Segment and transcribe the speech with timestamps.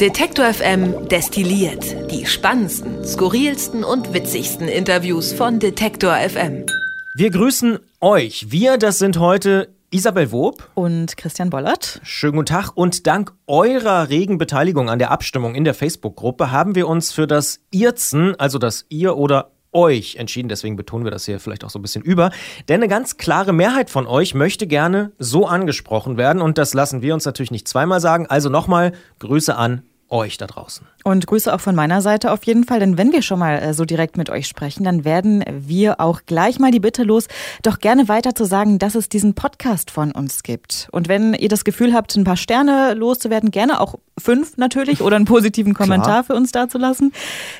[0.00, 6.64] Detektor FM destilliert die spannendsten, skurrilsten und witzigsten Interviews von Detektor FM.
[7.16, 8.46] Wir grüßen euch.
[8.50, 12.00] Wir, das sind heute Isabel Wob und Christian Bollert.
[12.02, 16.74] Schönen guten Tag und dank eurer regen Beteiligung an der Abstimmung in der Facebook-Gruppe haben
[16.74, 20.48] wir uns für das Irzen, also das ihr oder euch entschieden.
[20.48, 22.30] Deswegen betonen wir das hier vielleicht auch so ein bisschen über.
[22.68, 26.40] Denn eine ganz klare Mehrheit von euch möchte gerne so angesprochen werden.
[26.40, 28.26] Und das lassen wir uns natürlich nicht zweimal sagen.
[28.26, 29.82] Also nochmal Grüße an
[30.14, 30.86] euch da draußen.
[31.02, 33.74] Und Grüße auch von meiner Seite auf jeden Fall, denn wenn wir schon mal äh,
[33.74, 37.26] so direkt mit euch sprechen, dann werden wir auch gleich mal die Bitte los,
[37.62, 40.88] doch gerne weiter zu sagen, dass es diesen Podcast von uns gibt.
[40.92, 45.16] Und wenn ihr das Gefühl habt, ein paar Sterne loszuwerden, gerne auch fünf natürlich oder
[45.16, 47.12] einen positiven Kommentar für uns dazulassen,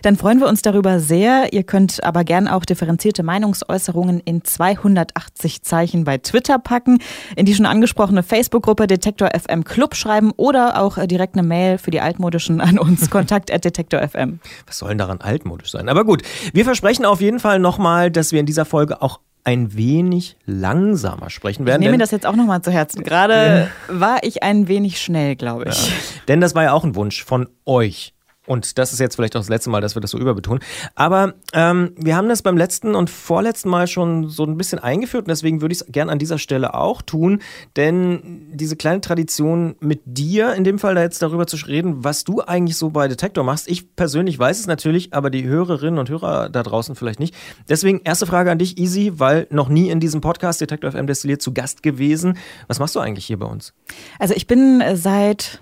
[0.02, 1.52] dann freuen wir uns darüber sehr.
[1.52, 6.98] Ihr könnt aber gerne auch differenzierte Meinungsäußerungen in 280 Zeichen bei Twitter packen,
[7.36, 11.78] in die schon angesprochene Facebook-Gruppe Detektor FM Club schreiben oder auch äh, direkt eine Mail
[11.78, 12.00] für die
[12.44, 14.40] altmodischen an uns Kontakt kontakt.detektor.fm.
[14.66, 15.88] Was soll denn daran altmodisch sein?
[15.88, 19.76] Aber gut, wir versprechen auf jeden Fall nochmal, dass wir in dieser Folge auch ein
[19.76, 21.82] wenig langsamer sprechen werden.
[21.82, 23.02] Ich nehme mir das jetzt auch nochmal zu Herzen.
[23.02, 25.88] Gerade war ich ein wenig schnell, glaube ich.
[25.88, 25.94] Ja.
[26.28, 28.14] Denn das war ja auch ein Wunsch von euch.
[28.46, 30.62] Und das ist jetzt vielleicht auch das letzte Mal, dass wir das so überbetonen.
[30.94, 35.24] Aber ähm, wir haben das beim letzten und vorletzten Mal schon so ein bisschen eingeführt
[35.24, 37.40] und deswegen würde ich es gerne an dieser Stelle auch tun.
[37.76, 42.24] Denn diese kleine Tradition mit dir, in dem Fall da jetzt darüber zu reden, was
[42.24, 43.68] du eigentlich so bei Detektor machst.
[43.68, 47.34] Ich persönlich weiß es natürlich, aber die Hörerinnen und Hörer da draußen vielleicht nicht.
[47.68, 51.40] Deswegen erste Frage an dich, Easy, weil noch nie in diesem Podcast Detektor FM Destilliert
[51.40, 52.36] zu Gast gewesen.
[52.68, 53.72] Was machst du eigentlich hier bei uns?
[54.18, 55.60] Also ich bin seit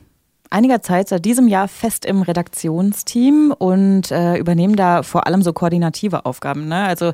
[0.53, 5.53] einiger Zeit, seit diesem Jahr, fest im Redaktionsteam und äh, übernehme da vor allem so
[5.53, 6.69] koordinative Aufgaben.
[6.69, 6.84] Ne?
[6.84, 7.12] Also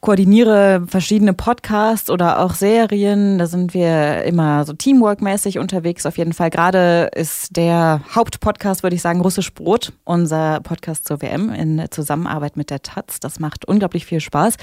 [0.00, 3.38] koordiniere verschiedene Podcasts oder auch Serien.
[3.38, 6.06] Da sind wir immer so teamworkmäßig unterwegs.
[6.06, 6.50] Auf jeden Fall.
[6.50, 12.56] Gerade ist der Hauptpodcast, würde ich sagen, Russisch Brot, unser Podcast zur WM in Zusammenarbeit
[12.56, 13.20] mit der Taz.
[13.20, 14.56] Das macht unglaublich viel Spaß.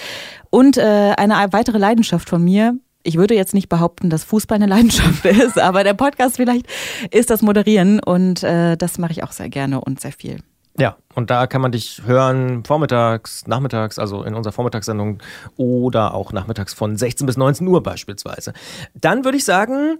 [0.50, 2.76] Und äh, eine weitere Leidenschaft von mir
[3.08, 6.68] ich würde jetzt nicht behaupten, dass Fußball eine Leidenschaft ist, aber der Podcast vielleicht
[7.10, 10.40] ist das Moderieren und äh, das mache ich auch sehr gerne und sehr viel.
[10.78, 15.20] Ja, und da kann man dich hören vormittags, nachmittags, also in unserer Vormittagssendung
[15.56, 18.54] oder auch nachmittags von 16 bis 19 Uhr beispielsweise.
[18.94, 19.98] Dann würde ich sagen,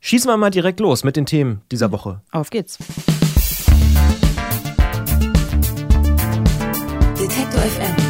[0.00, 2.20] schießen wir mal direkt los mit den Themen dieser Woche.
[2.32, 2.76] Auf geht's.
[7.16, 8.05] Detektor FM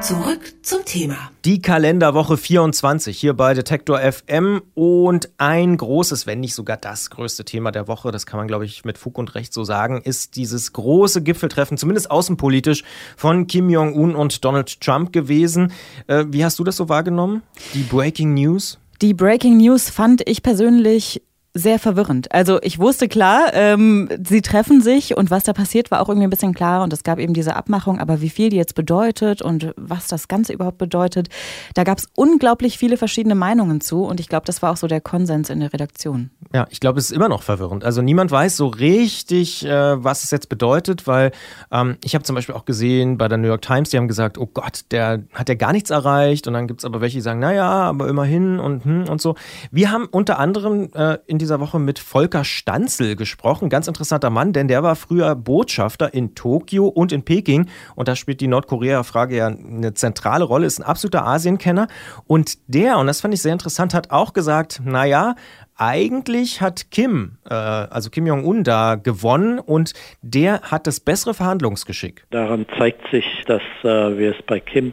[0.00, 1.30] Zurück zum Thema.
[1.44, 7.44] Die Kalenderwoche 24 hier bei Detektor FM und ein großes, wenn nicht sogar das größte
[7.44, 10.36] Thema der Woche, das kann man glaube ich mit Fug und Recht so sagen, ist
[10.36, 12.82] dieses große Gipfeltreffen, zumindest außenpolitisch,
[13.14, 15.70] von Kim Jong-un und Donald Trump gewesen.
[16.06, 17.42] Äh, wie hast du das so wahrgenommen?
[17.74, 18.78] Die Breaking News?
[19.02, 21.20] Die Breaking News fand ich persönlich
[21.52, 22.32] sehr verwirrend.
[22.32, 26.28] Also ich wusste klar, ähm, sie treffen sich und was da passiert, war auch irgendwie
[26.28, 29.42] ein bisschen klar und es gab eben diese Abmachung, aber wie viel die jetzt bedeutet
[29.42, 31.28] und was das Ganze überhaupt bedeutet,
[31.74, 34.86] da gab es unglaublich viele verschiedene Meinungen zu und ich glaube, das war auch so
[34.86, 36.30] der Konsens in der Redaktion.
[36.54, 37.84] Ja, ich glaube, es ist immer noch verwirrend.
[37.84, 41.32] Also niemand weiß so richtig, äh, was es jetzt bedeutet, weil
[41.72, 44.38] ähm, ich habe zum Beispiel auch gesehen bei der New York Times, die haben gesagt,
[44.38, 47.22] oh Gott, der hat ja gar nichts erreicht und dann gibt es aber welche, die
[47.22, 49.34] sagen, naja, aber immerhin und hm und so.
[49.72, 53.68] Wir haben unter anderem äh, in dieser Woche mit Volker Stanzel gesprochen.
[53.68, 57.68] Ganz interessanter Mann, denn der war früher Botschafter in Tokio und in Peking.
[57.96, 61.88] Und da spielt die Nordkorea-Frage ja eine zentrale Rolle, ist ein absoluter Asienkenner.
[62.26, 65.34] Und der, und das fand ich sehr interessant, hat auch gesagt, naja,
[65.76, 72.26] eigentlich hat Kim, äh, also Kim Jong-un, da gewonnen und der hat das bessere Verhandlungsgeschick.
[72.30, 74.92] Daran zeigt sich, dass äh, wir es bei Kim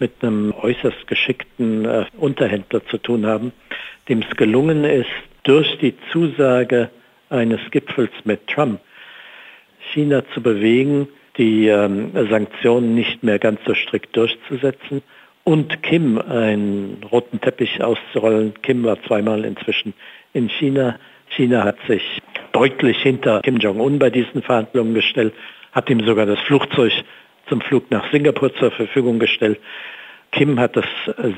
[0.00, 3.52] mit einem äußerst geschickten äh, Unterhändler zu tun haben,
[4.08, 5.06] dem es gelungen ist,
[5.44, 6.90] durch die Zusage
[7.30, 8.80] eines Gipfels mit Trump
[9.92, 15.02] China zu bewegen, die ähm, Sanktionen nicht mehr ganz so strikt durchzusetzen
[15.44, 18.54] und Kim einen roten Teppich auszurollen.
[18.62, 19.94] Kim war zweimal inzwischen
[20.32, 20.98] in China.
[21.28, 22.02] China hat sich
[22.52, 25.34] deutlich hinter Kim Jong-un bei diesen Verhandlungen gestellt,
[25.72, 26.92] hat ihm sogar das Flugzeug
[27.48, 29.58] zum Flug nach Singapur zur Verfügung gestellt.
[30.34, 30.84] Kim hat das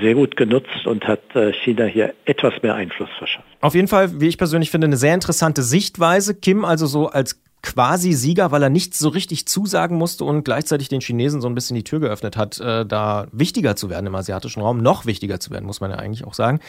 [0.00, 3.46] sehr gut genutzt und hat äh, China hier etwas mehr Einfluss verschafft.
[3.60, 6.34] Auf jeden Fall, wie ich persönlich finde, eine sehr interessante Sichtweise.
[6.34, 10.88] Kim also so als quasi Sieger, weil er nichts so richtig zusagen musste und gleichzeitig
[10.88, 14.14] den Chinesen so ein bisschen die Tür geöffnet hat, äh, da wichtiger zu werden im
[14.14, 16.60] asiatischen Raum, noch wichtiger zu werden, muss man ja eigentlich auch sagen.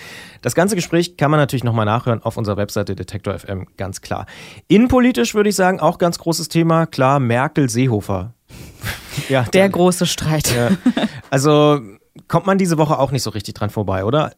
[0.42, 4.26] Das ganze Gespräch kann man natürlich nochmal nachhören auf unserer Webseite Detektor FM, ganz klar.
[4.68, 8.34] Innenpolitisch würde ich sagen, auch ganz großes Thema, klar, Merkel-Seehofer.
[9.30, 10.54] ja, der dann, große Streit.
[10.56, 10.72] Ja.
[11.30, 11.80] Also
[12.28, 14.34] kommt man diese Woche auch nicht so richtig dran vorbei, oder?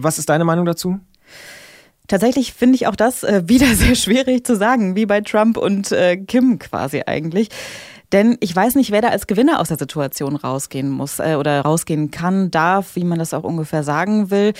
[0.00, 1.00] Was ist deine Meinung dazu?
[2.08, 5.92] Tatsächlich finde ich auch das äh, wieder sehr schwierig zu sagen, wie bei Trump und
[5.92, 7.48] äh, Kim quasi eigentlich.
[8.12, 11.62] Denn ich weiß nicht, wer da als Gewinner aus der Situation rausgehen muss äh, oder
[11.62, 14.52] rausgehen kann, darf, wie man das auch ungefähr sagen will.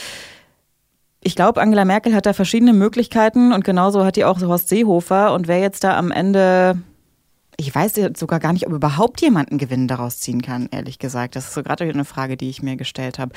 [1.22, 5.34] Ich glaube, Angela Merkel hat da verschiedene Möglichkeiten und genauso hat die auch Horst Seehofer.
[5.34, 6.78] Und wer jetzt da am Ende,
[7.56, 11.36] ich weiß sogar gar nicht, ob überhaupt jemand einen Gewinn daraus ziehen kann, ehrlich gesagt.
[11.36, 13.32] Das ist so gerade eine Frage, die ich mir gestellt habe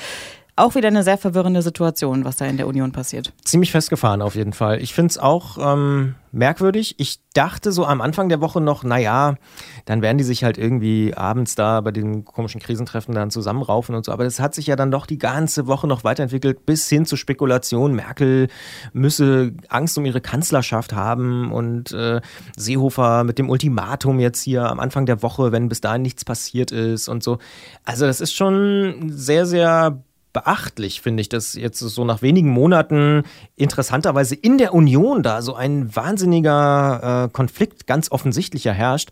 [0.56, 3.32] auch wieder eine sehr verwirrende Situation, was da in der Union passiert.
[3.44, 4.80] Ziemlich festgefahren auf jeden Fall.
[4.80, 6.94] Ich finde es auch ähm, merkwürdig.
[6.98, 9.34] Ich dachte so am Anfang der Woche noch, naja,
[9.84, 14.06] dann werden die sich halt irgendwie abends da bei den komischen Krisentreffen dann zusammenraufen und
[14.06, 14.12] so.
[14.12, 17.16] Aber das hat sich ja dann doch die ganze Woche noch weiterentwickelt, bis hin zu
[17.16, 17.94] Spekulationen.
[17.94, 18.48] Merkel
[18.94, 22.22] müsse Angst um ihre Kanzlerschaft haben und äh,
[22.56, 26.72] Seehofer mit dem Ultimatum jetzt hier am Anfang der Woche, wenn bis dahin nichts passiert
[26.72, 27.38] ist und so.
[27.84, 30.02] Also das ist schon sehr, sehr
[30.36, 33.22] beachtlich, finde ich, dass jetzt so nach wenigen Monaten
[33.56, 39.08] interessanterweise in der Union da so ein wahnsinniger äh, Konflikt ganz offensichtlicher herrscht.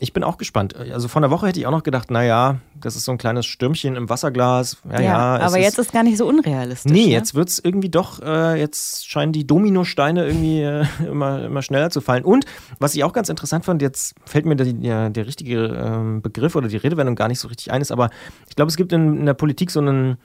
[0.00, 0.74] Ich bin auch gespannt.
[0.74, 3.46] Also vor einer Woche hätte ich auch noch gedacht, naja, das ist so ein kleines
[3.46, 4.78] Stürmchen im Wasserglas.
[4.90, 5.00] Ja, ja,
[5.38, 6.90] ja aber jetzt ist, ist gar nicht so unrealistisch.
[6.90, 7.12] Nee, ne?
[7.12, 11.90] jetzt wird es irgendwie doch, äh, jetzt scheinen die Dominosteine irgendwie äh, immer, immer schneller
[11.90, 12.24] zu fallen.
[12.24, 12.46] Und
[12.80, 16.56] was ich auch ganz interessant fand, jetzt fällt mir der, der, der richtige äh, Begriff
[16.56, 18.10] oder die Redewendung gar nicht so richtig ein, ist, aber
[18.48, 20.18] ich glaube, es gibt in, in der Politik so einen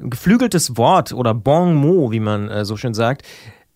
[0.00, 3.22] geflügeltes Wort oder Bon mot, wie man äh, so schön sagt,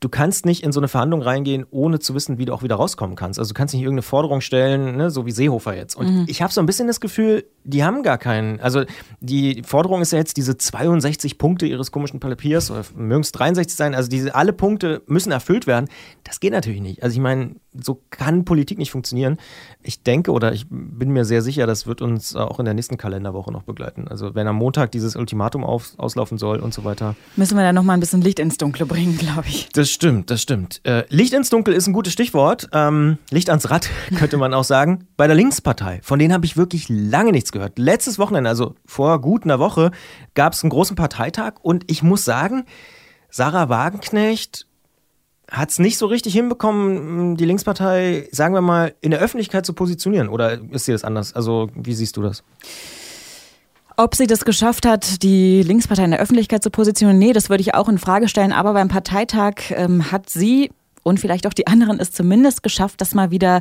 [0.02, 2.74] du kannst nicht in so eine Verhandlung reingehen, ohne zu wissen, wie du auch wieder
[2.74, 3.38] rauskommen kannst.
[3.38, 5.94] Also du kannst nicht irgendeine Forderung stellen, ne, so wie Seehofer jetzt.
[5.94, 6.24] Und mhm.
[6.26, 8.58] ich habe so ein bisschen das Gefühl, die haben gar keinen.
[8.60, 8.82] Also
[9.20, 13.76] die Forderung ist ja jetzt diese 62 Punkte ihres komischen Papiers, oder mögen es 63
[13.76, 15.88] sein, also diese alle Punkte müssen erfüllt werden.
[16.24, 17.02] Das geht natürlich nicht.
[17.02, 19.38] Also ich meine, so kann Politik nicht funktionieren.
[19.82, 22.98] Ich denke oder ich bin mir sehr sicher, das wird uns auch in der nächsten
[22.98, 24.08] Kalenderwoche noch begleiten.
[24.08, 27.16] Also wenn am Montag dieses Ultimatum auf, auslaufen soll und so weiter.
[27.36, 29.68] Müssen wir da nochmal ein bisschen Licht ins Dunkle bringen, glaube ich.
[29.72, 30.80] Das stimmt, das stimmt.
[30.84, 32.68] Äh, Licht ins Dunkel ist ein gutes Stichwort.
[32.72, 35.06] Ähm, Licht ans Rad könnte man auch sagen.
[35.16, 37.78] Bei der Linkspartei, von denen habe ich wirklich lange nichts gehört.
[37.78, 39.92] Letztes Wochenende, also vor gut einer Woche,
[40.34, 42.64] gab es einen großen Parteitag und ich muss sagen,
[43.30, 44.66] Sarah Wagenknecht
[45.50, 49.72] hat es nicht so richtig hinbekommen, die Linkspartei, sagen wir mal, in der Öffentlichkeit zu
[49.74, 50.28] positionieren.
[50.28, 51.34] Oder ist dir das anders?
[51.34, 52.42] Also, wie siehst du das?
[53.96, 57.60] Ob sie das geschafft hat, die Linkspartei in der Öffentlichkeit zu positionieren, nee, das würde
[57.60, 58.52] ich auch in Frage stellen.
[58.52, 60.70] Aber beim Parteitag ähm, hat sie
[61.02, 63.60] und vielleicht auch die anderen es zumindest geschafft, dass mal wieder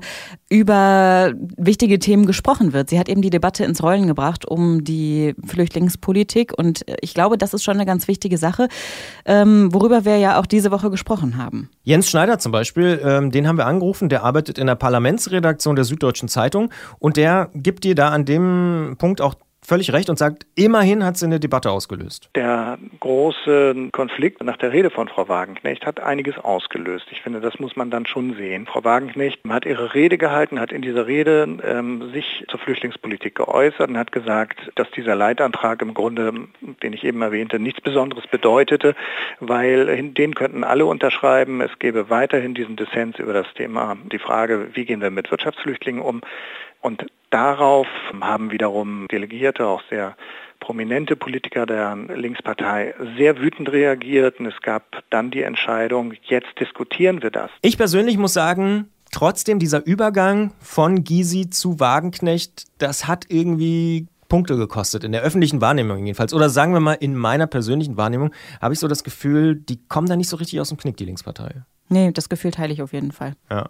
[0.50, 2.90] über wichtige Themen gesprochen wird.
[2.90, 7.54] Sie hat eben die Debatte ins Rollen gebracht um die Flüchtlingspolitik und ich glaube, das
[7.54, 8.68] ist schon eine ganz wichtige Sache,
[9.26, 11.70] ähm, worüber wir ja auch diese Woche gesprochen haben.
[11.84, 15.86] Jens Schneider zum Beispiel, ähm, den haben wir angerufen, der arbeitet in der Parlamentsredaktion der
[15.86, 19.36] Süddeutschen Zeitung und der gibt dir da an dem Punkt auch
[19.66, 22.30] völlig recht und sagt, immerhin hat sie eine Debatte ausgelöst.
[22.36, 27.06] Der große Konflikt nach der Rede von Frau Wagenknecht hat einiges ausgelöst.
[27.12, 28.66] Ich finde, das muss man dann schon sehen.
[28.66, 33.90] Frau Wagenknecht hat ihre Rede gehalten, hat in dieser Rede ähm, sich zur Flüchtlingspolitik geäußert
[33.90, 36.34] und hat gesagt, dass dieser Leitantrag im Grunde,
[36.84, 38.96] den ich eben erwähnte, nichts Besonderes bedeutete,
[39.40, 41.62] weil den könnten alle unterschreiben.
[41.62, 46.02] Es gäbe weiterhin diesen Dissens über das Thema, die Frage, wie gehen wir mit Wirtschaftsflüchtlingen
[46.02, 46.22] um.
[46.82, 47.88] Und darauf
[48.20, 50.16] haben wiederum Delegierte, auch sehr
[50.60, 57.22] prominente Politiker der Linkspartei sehr wütend reagiert und es gab dann die Entscheidung, jetzt diskutieren
[57.24, 57.50] wir das.
[57.62, 64.56] Ich persönlich muss sagen, trotzdem dieser Übergang von Gysi zu Wagenknecht, das hat irgendwie Punkte
[64.56, 66.34] gekostet, in der öffentlichen Wahrnehmung jedenfalls.
[66.34, 70.08] Oder sagen wir mal, in meiner persönlichen Wahrnehmung habe ich so das Gefühl, die kommen
[70.08, 71.64] da nicht so richtig aus dem Knick, die Linkspartei.
[71.90, 73.34] Nee, das Gefühl teile ich auf jeden Fall.
[73.50, 73.70] Ja.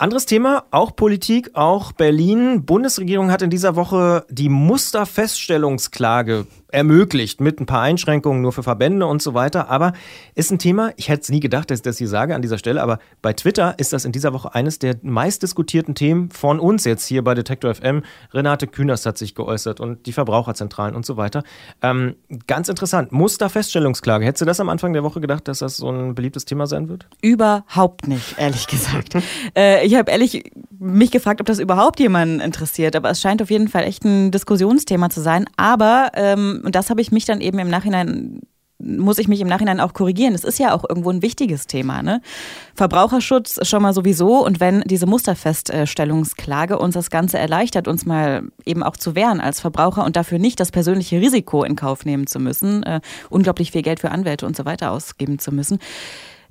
[0.00, 2.64] Anderes Thema, auch Politik, auch Berlin.
[2.64, 9.06] Bundesregierung hat in dieser Woche die Musterfeststellungsklage ermöglicht mit ein paar Einschränkungen nur für Verbände
[9.06, 9.70] und so weiter.
[9.70, 9.92] Aber
[10.34, 12.58] ist ein Thema, ich hätte es nie gedacht, dass ich das hier sage an dieser
[12.58, 16.84] Stelle, aber bei Twitter ist das in dieser Woche eines der meistdiskutierten Themen von uns
[16.84, 18.02] jetzt hier bei Detektor FM.
[18.32, 21.42] Renate Künast hat sich geäußert und die Verbraucherzentralen und so weiter.
[21.82, 24.24] Ähm, ganz interessant, Musterfeststellungsklage.
[24.24, 26.88] Hättest du das am Anfang der Woche gedacht, dass das so ein beliebtes Thema sein
[26.88, 27.06] wird?
[27.22, 29.16] Überhaupt nicht, ehrlich gesagt.
[29.56, 33.50] äh, ich habe ehrlich mich gefragt, ob das überhaupt jemanden interessiert, aber es scheint auf
[33.50, 35.46] jeden Fall echt ein Diskussionsthema zu sein.
[35.56, 38.40] Aber ähm, und das habe ich mich dann eben im Nachhinein
[38.80, 40.34] muss ich mich im Nachhinein auch korrigieren.
[40.34, 42.02] Es ist ja auch irgendwo ein wichtiges Thema.
[42.02, 42.20] Ne?
[42.76, 44.44] Verbraucherschutz schon mal sowieso.
[44.44, 49.60] Und wenn diese Musterfeststellungsklage uns das Ganze erleichtert, uns mal eben auch zu wehren als
[49.60, 53.00] Verbraucher und dafür nicht das persönliche Risiko in Kauf nehmen zu müssen, äh,
[53.30, 55.78] unglaublich viel Geld für Anwälte und so weiter ausgeben zu müssen,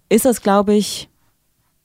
[0.09, 1.09] ist es, glaube ich,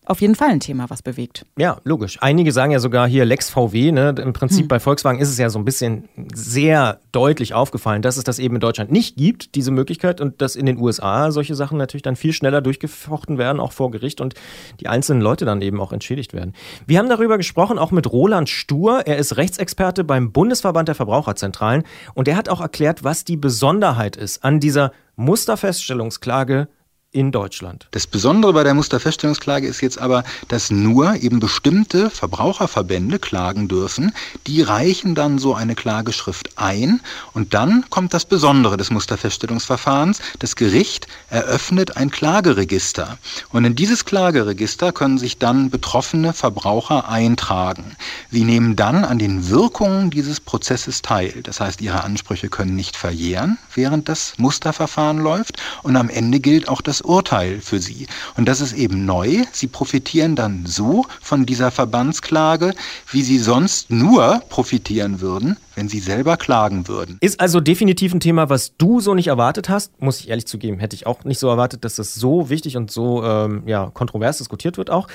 [0.04, 1.46] auf jeden Fall ein Thema, was bewegt.
[1.56, 2.18] Ja, logisch.
[2.20, 3.92] Einige sagen ja sogar hier Lex VW.
[3.92, 4.14] Ne?
[4.20, 4.68] Im Prinzip hm.
[4.68, 8.56] bei Volkswagen ist es ja so ein bisschen sehr deutlich aufgefallen, dass es das eben
[8.56, 12.16] in Deutschland nicht gibt, diese Möglichkeit, und dass in den USA solche Sachen natürlich dann
[12.16, 14.34] viel schneller durchgefochten werden, auch vor Gericht und
[14.80, 16.52] die einzelnen Leute dann eben auch entschädigt werden.
[16.84, 19.06] Wir haben darüber gesprochen, auch mit Roland Stur.
[19.06, 24.16] Er ist Rechtsexperte beim Bundesverband der Verbraucherzentralen und er hat auch erklärt, was die Besonderheit
[24.16, 26.68] ist an dieser Musterfeststellungsklage
[27.12, 27.86] in Deutschland.
[27.90, 34.14] Das Besondere bei der Musterfeststellungsklage ist jetzt aber, dass nur eben bestimmte Verbraucherverbände klagen dürfen.
[34.46, 37.00] Die reichen dann so eine Klageschrift ein
[37.34, 40.20] und dann kommt das Besondere des Musterfeststellungsverfahrens.
[40.38, 43.18] Das Gericht eröffnet ein Klageregister
[43.50, 47.94] und in dieses Klageregister können sich dann betroffene Verbraucher eintragen.
[48.30, 51.42] Sie nehmen dann an den Wirkungen dieses Prozesses teil.
[51.42, 56.68] Das heißt, ihre Ansprüche können nicht verjähren, während das Musterverfahren läuft und am Ende gilt
[56.68, 58.06] auch das Urteil für sie.
[58.36, 59.44] Und das ist eben neu.
[59.52, 62.74] Sie profitieren dann so von dieser Verbandsklage,
[63.10, 67.18] wie sie sonst nur profitieren würden, wenn sie selber klagen würden.
[67.20, 70.00] Ist also definitiv ein Thema, was du so nicht erwartet hast.
[70.00, 72.90] Muss ich ehrlich zugeben, hätte ich auch nicht so erwartet, dass das so wichtig und
[72.90, 75.08] so ähm, ja, kontrovers diskutiert wird auch.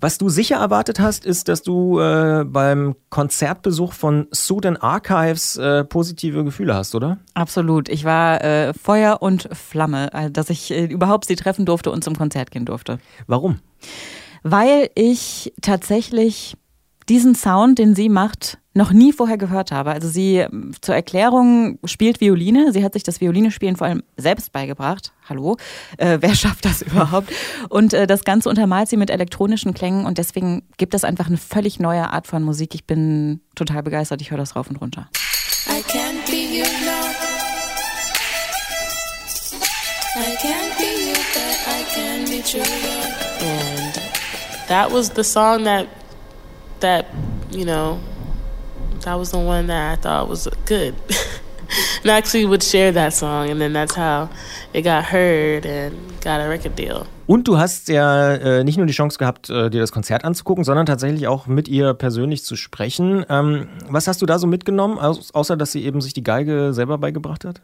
[0.00, 5.82] Was du sicher erwartet hast, ist, dass du äh, beim Konzertbesuch von Sudan Archives äh,
[5.82, 7.18] positive Gefühle hast, oder?
[7.34, 7.88] Absolut.
[7.88, 12.04] Ich war äh, Feuer und Flamme, äh, dass ich äh, überhaupt sie treffen durfte und
[12.04, 13.00] zum Konzert gehen durfte.
[13.26, 13.58] Warum?
[14.44, 16.56] Weil ich tatsächlich
[17.08, 19.90] diesen Sound, den sie macht, noch nie vorher gehört habe.
[19.90, 22.72] Also sie ähm, zur Erklärung spielt Violine.
[22.72, 25.12] Sie hat sich das Violinespielen vor allem selbst beigebracht.
[25.28, 25.56] Hallo,
[25.98, 27.30] äh, wer schafft das überhaupt?
[27.68, 31.36] Und äh, das Ganze untermalt sie mit elektronischen Klängen und deswegen gibt es einfach eine
[31.36, 32.74] völlig neue Art von Musik.
[32.74, 34.22] Ich bin total begeistert.
[34.22, 35.10] Ich höre das rauf und runter.
[35.66, 37.16] I can't be your love.
[40.14, 43.42] I can't be you, but I can be true love.
[43.42, 44.00] And
[44.68, 45.86] that was the song that
[46.80, 47.06] that,
[47.50, 47.98] you know,
[49.02, 50.94] that was the one that I thought was good.
[52.02, 54.28] and I actually would share that song, and then that's how
[54.72, 57.06] it got heard and got a record deal.
[57.26, 60.64] Und du hast ja äh, nicht nur die Chance gehabt, äh, dir das Konzert anzugucken,
[60.64, 63.24] sondern tatsächlich auch mit ihr persönlich zu sprechen.
[63.28, 66.96] Ähm, was hast du da so mitgenommen, außer dass sie eben sich die Geige selber
[66.96, 67.60] beigebracht hat?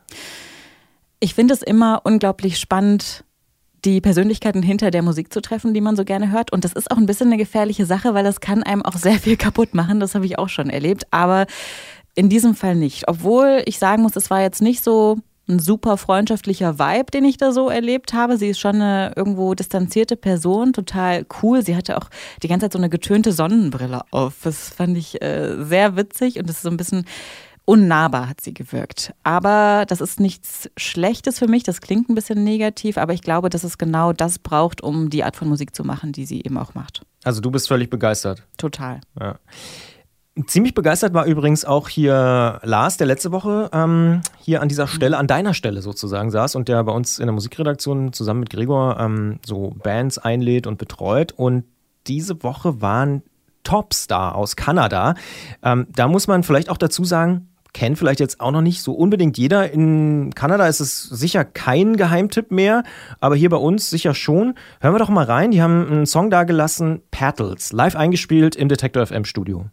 [1.19, 3.25] Ich finde es immer unglaublich spannend,
[3.85, 6.53] die Persönlichkeiten hinter der Musik zu treffen, die man so gerne hört.
[6.53, 9.19] Und das ist auch ein bisschen eine gefährliche Sache, weil das kann einem auch sehr
[9.19, 10.01] viel kaputt machen.
[10.01, 11.07] Das habe ich auch schon erlebt.
[11.11, 11.47] Aber
[12.15, 13.09] in diesem Fall nicht.
[13.09, 17.37] Obwohl ich sagen muss, es war jetzt nicht so ein super freundschaftlicher Vibe, den ich
[17.37, 18.39] da so erlebt habe.
[18.39, 21.63] Sie ist schon eine irgendwo distanzierte Person, total cool.
[21.63, 22.09] Sie hatte auch
[22.43, 24.37] die ganze Zeit so eine getönte Sonnenbrille auf.
[24.43, 27.05] Das fand ich äh, sehr witzig und das ist so ein bisschen
[27.65, 29.15] unnahbar hat sie gewirkt.
[29.23, 33.51] Aber das ist nichts Schlechtes für mich, das klingt ein bisschen negativ, aber ich glaube,
[33.51, 36.59] dass es genau das braucht, um die Art von Musik zu machen, die sie eben
[36.59, 37.03] auch macht.
[37.25, 38.43] Also du bist völlig begeistert.
[38.57, 39.01] Total.
[39.19, 39.37] Ja.
[40.47, 45.17] Ziemlich begeistert war übrigens auch hier Lars, der letzte Woche ähm, hier an dieser Stelle,
[45.17, 48.99] an deiner Stelle sozusagen saß und der bei uns in der Musikredaktion zusammen mit Gregor
[48.99, 51.31] ähm, so Bands einlädt und betreut.
[51.31, 51.65] Und
[52.09, 53.23] diese Woche waren
[53.63, 55.15] Topstar aus Kanada.
[55.63, 58.93] Ähm, da muss man vielleicht auch dazu sagen, kennt vielleicht jetzt auch noch nicht so
[58.95, 59.71] unbedingt jeder.
[59.71, 62.85] In Kanada ist es sicher kein Geheimtipp mehr,
[63.21, 64.55] aber hier bei uns sicher schon.
[64.81, 65.51] Hören wir doch mal rein.
[65.51, 69.67] Die haben einen Song dagelassen, Paddles, live eingespielt im Detector FM Studio.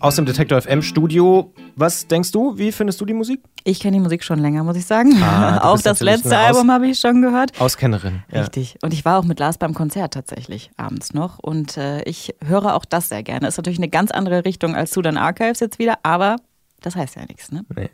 [0.00, 1.52] Aus dem Detektor FM Studio.
[1.76, 2.56] Was denkst du?
[2.56, 3.40] Wie findest du die Musik?
[3.64, 5.20] Ich kenne die Musik schon länger, muss ich sagen.
[5.22, 7.60] Ah, auch das letzte Album habe ich schon gehört.
[7.60, 8.22] Auskennerin.
[8.32, 8.40] Ja.
[8.40, 8.76] Richtig.
[8.82, 11.38] Und ich war auch mit Lars beim Konzert tatsächlich abends noch.
[11.38, 13.48] Und äh, ich höre auch das sehr gerne.
[13.48, 16.36] Ist natürlich eine ganz andere Richtung als Sudan Archives jetzt wieder, aber
[16.80, 17.64] das heißt ja nichts, ne?
[17.74, 17.90] Nee.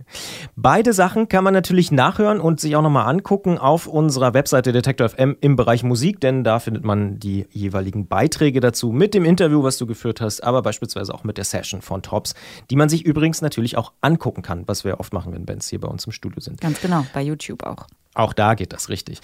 [0.57, 5.09] Beide Sachen kann man natürlich nachhören und sich auch nochmal angucken auf unserer Webseite Detektor
[5.09, 9.63] FM im Bereich Musik, denn da findet man die jeweiligen Beiträge dazu mit dem Interview,
[9.63, 12.35] was du geführt hast, aber beispielsweise auch mit der Session von Tops,
[12.71, 15.81] die man sich übrigens natürlich auch angucken kann, was wir oft machen, wenn Bands hier
[15.81, 16.61] bei uns im Studio sind.
[16.61, 17.87] Ganz genau, bei YouTube auch.
[18.15, 19.21] Auch da geht das richtig.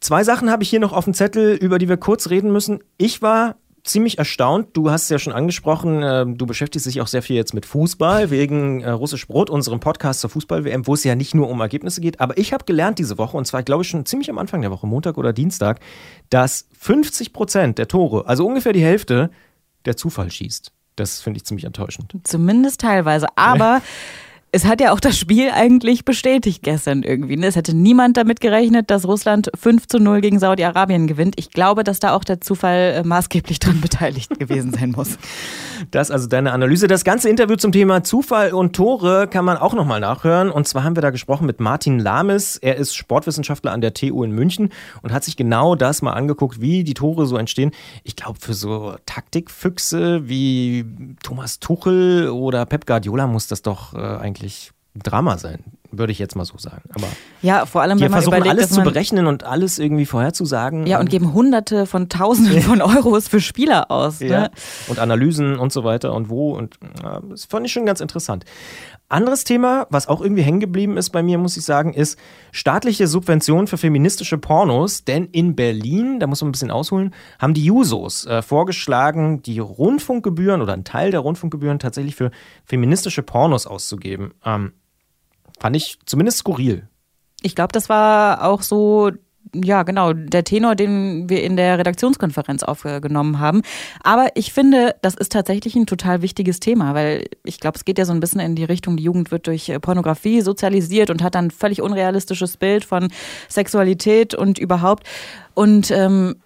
[0.00, 2.80] Zwei Sachen habe ich hier noch auf dem Zettel, über die wir kurz reden müssen.
[2.98, 4.68] Ich war ziemlich erstaunt.
[4.76, 7.66] Du hast es ja schon angesprochen, äh, du beschäftigst dich auch sehr viel jetzt mit
[7.66, 11.60] Fußball wegen äh, Russisch Brot, unserem Podcast zur Fußball-WM, wo es ja nicht nur um
[11.60, 12.20] Ergebnisse geht.
[12.20, 14.70] Aber ich habe gelernt diese Woche, und zwar glaube ich schon ziemlich am Anfang der
[14.70, 15.80] Woche, Montag oder Dienstag,
[16.30, 19.30] dass 50 Prozent der Tore, also ungefähr die Hälfte,
[19.84, 20.72] der Zufall schießt.
[20.96, 22.14] Das finde ich ziemlich enttäuschend.
[22.24, 23.26] Zumindest teilweise.
[23.36, 23.80] Aber
[24.54, 27.38] es hat ja auch das Spiel eigentlich bestätigt gestern irgendwie.
[27.38, 27.46] Ne?
[27.46, 31.36] Es hätte niemand damit gerechnet, dass Russland 5 zu 0 gegen Saudi-Arabien gewinnt.
[31.38, 35.16] Ich glaube, dass da auch der Zufall äh, maßgeblich dran beteiligt gewesen sein muss.
[35.90, 36.86] Das also deine Analyse.
[36.86, 40.50] Das ganze Interview zum Thema Zufall und Tore kann man auch nochmal nachhören.
[40.50, 42.58] Und zwar haben wir da gesprochen mit Martin Lames.
[42.58, 44.68] Er ist Sportwissenschaftler an der TU in München
[45.00, 47.70] und hat sich genau das mal angeguckt, wie die Tore so entstehen.
[48.04, 50.84] Ich glaube, für so Taktikfüchse wie
[51.22, 54.41] Thomas Tuchel oder Pep Guardiola muss das doch äh, eigentlich
[54.94, 56.82] Drama sein würde ich jetzt mal so sagen.
[56.94, 57.06] Aber
[57.42, 60.86] ja, vor allem, wenn man versuchen überlegt, alles zu berechnen und alles irgendwie vorherzusagen.
[60.86, 64.20] Ja, und geben Hunderte von Tausenden von Euros für Spieler aus.
[64.20, 64.28] Ne?
[64.28, 64.50] Ja.
[64.88, 66.54] Und Analysen und so weiter und wo.
[66.54, 68.44] Und ja, das fand ich schon ganz interessant.
[69.08, 72.18] Anderes Thema, was auch irgendwie hängen geblieben ist bei mir, muss ich sagen, ist
[72.50, 75.04] staatliche Subventionen für feministische Pornos.
[75.04, 79.58] Denn in Berlin, da muss man ein bisschen ausholen, haben die Jusos äh, vorgeschlagen, die
[79.58, 82.30] Rundfunkgebühren oder einen Teil der Rundfunkgebühren tatsächlich für
[82.64, 84.32] feministische Pornos auszugeben.
[84.46, 84.72] Ähm,
[85.62, 86.88] Fand ich zumindest skurril.
[87.40, 89.12] Ich glaube, das war auch so
[89.54, 93.62] ja, genau, der Tenor, den wir in der Redaktionskonferenz aufgenommen haben.
[94.02, 97.98] Aber ich finde, das ist tatsächlich ein total wichtiges Thema, weil ich glaube, es geht
[97.98, 101.36] ja so ein bisschen in die Richtung, die Jugend wird durch Pornografie sozialisiert und hat
[101.36, 103.12] dann ein völlig unrealistisches Bild von
[103.48, 105.06] Sexualität und überhaupt.
[105.54, 106.36] Und ähm,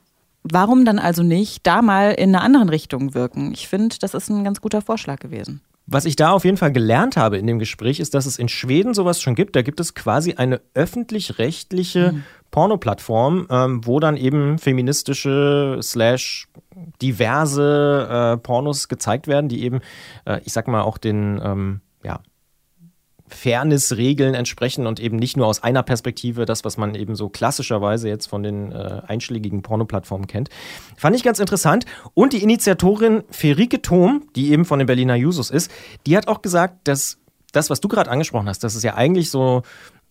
[0.42, 3.52] warum dann also nicht da mal in einer anderen Richtung wirken?
[3.54, 5.62] Ich finde, das ist ein ganz guter Vorschlag gewesen.
[5.86, 8.48] Was ich da auf jeden Fall gelernt habe in dem Gespräch, ist, dass es in
[8.48, 9.54] Schweden sowas schon gibt.
[9.54, 12.22] Da gibt es quasi eine öffentlich-rechtliche mhm.
[12.50, 16.48] Pornoplattform, ähm, wo dann eben feministische slash
[17.00, 19.80] diverse äh, Pornos gezeigt werden, die eben,
[20.24, 22.20] äh, ich sag mal, auch den ähm, ja,
[23.28, 28.08] Fairness-Regeln entsprechen und eben nicht nur aus einer Perspektive, das, was man eben so klassischerweise
[28.08, 30.48] jetzt von den äh, einschlägigen Pornoplattformen kennt.
[30.96, 31.86] Fand ich ganz interessant.
[32.14, 35.70] Und die Initiatorin Ferike Thom, die eben von den Berliner Jusos ist,
[36.06, 37.18] die hat auch gesagt, dass
[37.52, 39.62] das, was du gerade angesprochen hast, dass es ja eigentlich so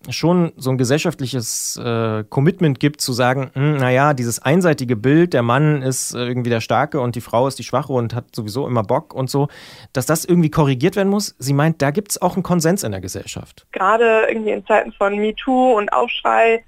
[0.09, 5.41] schon so ein gesellschaftliches äh, Commitment gibt, zu sagen, hm, naja, dieses einseitige Bild, der
[5.41, 8.67] Mann ist äh, irgendwie der Starke und die Frau ist die Schwache und hat sowieso
[8.67, 9.47] immer Bock und so,
[9.93, 11.35] dass das irgendwie korrigiert werden muss.
[11.39, 13.65] Sie meint, da gibt es auch einen Konsens in der Gesellschaft.
[13.71, 16.63] Gerade irgendwie in Zeiten von MeToo und Aufschrei,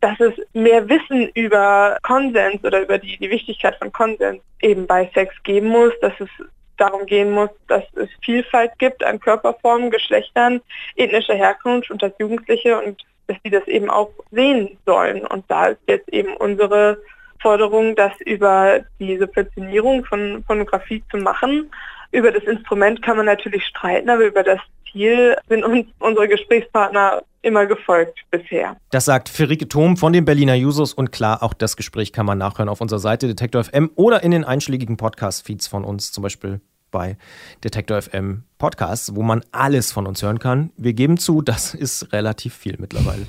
[0.00, 5.10] dass es mehr Wissen über Konsens oder über die, die Wichtigkeit von Konsens eben bei
[5.14, 6.28] Sex geben muss, dass es
[6.76, 10.60] darum gehen muss, dass es Vielfalt gibt an Körperformen, Geschlechtern,
[10.96, 15.26] ethnischer Herkunft und als Jugendliche und dass sie das eben auch sehen sollen.
[15.26, 16.98] Und da ist jetzt eben unsere
[17.40, 21.70] Forderung, das über die Subventionierung von Pornografie zu machen.
[22.10, 24.60] Über das Instrument kann man natürlich streiten, aber über das
[24.92, 28.76] Ziel sind uns unsere Gesprächspartner immer gefolgt bisher.
[28.90, 32.38] Das sagt Ferike Thom von den Berliner Jusos und klar, auch das Gespräch kann man
[32.38, 36.60] nachhören auf unserer Seite Detektor FM oder in den einschlägigen Podcast-Feeds von uns, zum Beispiel
[36.92, 37.16] bei
[37.64, 40.70] Detektor FM Podcasts, wo man alles von uns hören kann.
[40.76, 43.26] Wir geben zu, das ist relativ viel mittlerweile.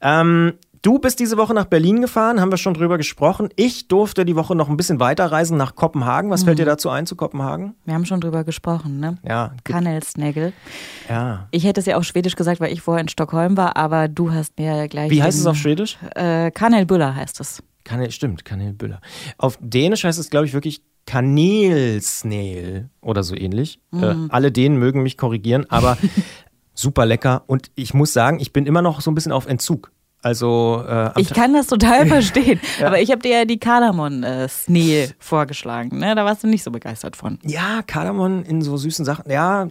[0.00, 3.50] ähm, Du bist diese Woche nach Berlin gefahren, haben wir schon drüber gesprochen.
[3.54, 6.28] Ich durfte die Woche noch ein bisschen weiterreisen nach Kopenhagen.
[6.28, 6.46] Was mhm.
[6.46, 7.76] fällt dir dazu ein zu Kopenhagen?
[7.84, 9.16] Wir haben schon drüber gesprochen, ne?
[9.24, 9.54] Ja.
[9.62, 10.52] Kanelsnägel.
[11.08, 11.46] Ja.
[11.52, 14.32] Ich hätte es ja auf Schwedisch gesagt, weil ich vorher in Stockholm war, aber du
[14.32, 15.08] hast mir gleich.
[15.12, 15.98] Wie heißt es auf Schwedisch?
[16.16, 17.62] Äh, Kanelbüller heißt es.
[17.84, 19.00] Kanel, stimmt, Kanelbüller.
[19.38, 23.78] Auf Dänisch heißt es, glaube ich, wirklich Kanelsnägel oder so ähnlich.
[23.92, 24.26] Äh, mhm.
[24.26, 25.96] Äh, alle Dänen mögen mich korrigieren, aber
[26.74, 27.44] super lecker.
[27.46, 29.92] Und ich muss sagen, ich bin immer noch so ein bisschen auf Entzug.
[30.22, 32.86] Also äh, ich kann das total verstehen, ja.
[32.86, 35.98] aber ich habe dir ja die Kardamom-Snee äh, vorgeschlagen.
[35.98, 36.14] Ne?
[36.14, 37.40] Da warst du nicht so begeistert von.
[37.42, 39.28] Ja, Kardamom in so süßen Sachen.
[39.28, 39.66] Ja,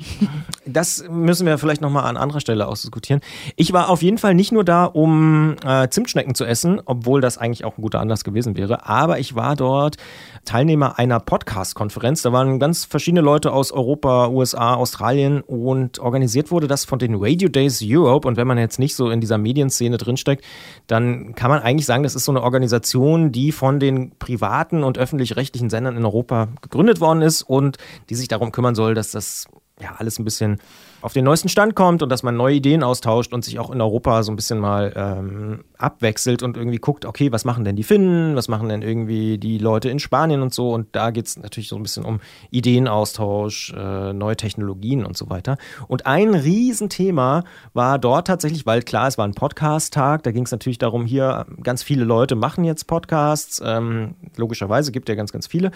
[0.66, 3.22] das müssen wir vielleicht nochmal an anderer Stelle ausdiskutieren.
[3.56, 7.38] Ich war auf jeden Fall nicht nur da, um äh, Zimtschnecken zu essen, obwohl das
[7.38, 8.86] eigentlich auch ein guter Anlass gewesen wäre.
[8.86, 9.96] Aber ich war dort
[10.44, 12.24] Teilnehmer einer Podcast-Konferenz.
[12.24, 17.16] Da waren ganz verschiedene Leute aus Europa, USA, Australien und organisiert wurde das von den
[17.16, 18.28] Radio Days Europe.
[18.28, 20.41] Und wenn man jetzt nicht so in dieser Medienszene drinsteckt,
[20.88, 24.98] dann kann man eigentlich sagen, das ist so eine Organisation, die von den privaten und
[24.98, 27.78] öffentlich-rechtlichen Sendern in Europa gegründet worden ist und
[28.10, 29.48] die sich darum kümmern soll, dass das
[29.80, 30.60] ja alles ein bisschen
[31.02, 33.82] auf den neuesten Stand kommt und dass man neue Ideen austauscht und sich auch in
[33.82, 37.84] Europa so ein bisschen mal ähm, abwechselt und irgendwie guckt, okay, was machen denn die
[37.84, 40.72] Finnen, was machen denn irgendwie die Leute in Spanien und so.
[40.72, 42.20] Und da geht es natürlich so ein bisschen um
[42.52, 45.58] Ideenaustausch, äh, neue Technologien und so weiter.
[45.88, 50.52] Und ein Riesenthema war dort tatsächlich, weil klar, es war ein Podcast-Tag, da ging es
[50.52, 55.48] natürlich darum, hier ganz viele Leute machen jetzt Podcasts, ähm, logischerweise gibt ja ganz, ganz
[55.48, 55.72] viele.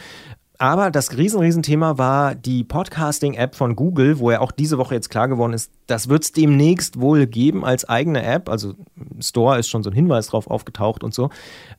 [0.59, 4.95] Aber das riesen, riesen Thema war die Podcasting-App von Google, wo ja auch diese Woche
[4.95, 8.49] jetzt klar geworden ist, das wird es demnächst wohl geben als eigene App.
[8.49, 8.73] Also
[9.19, 11.29] Store ist schon so ein Hinweis drauf aufgetaucht und so.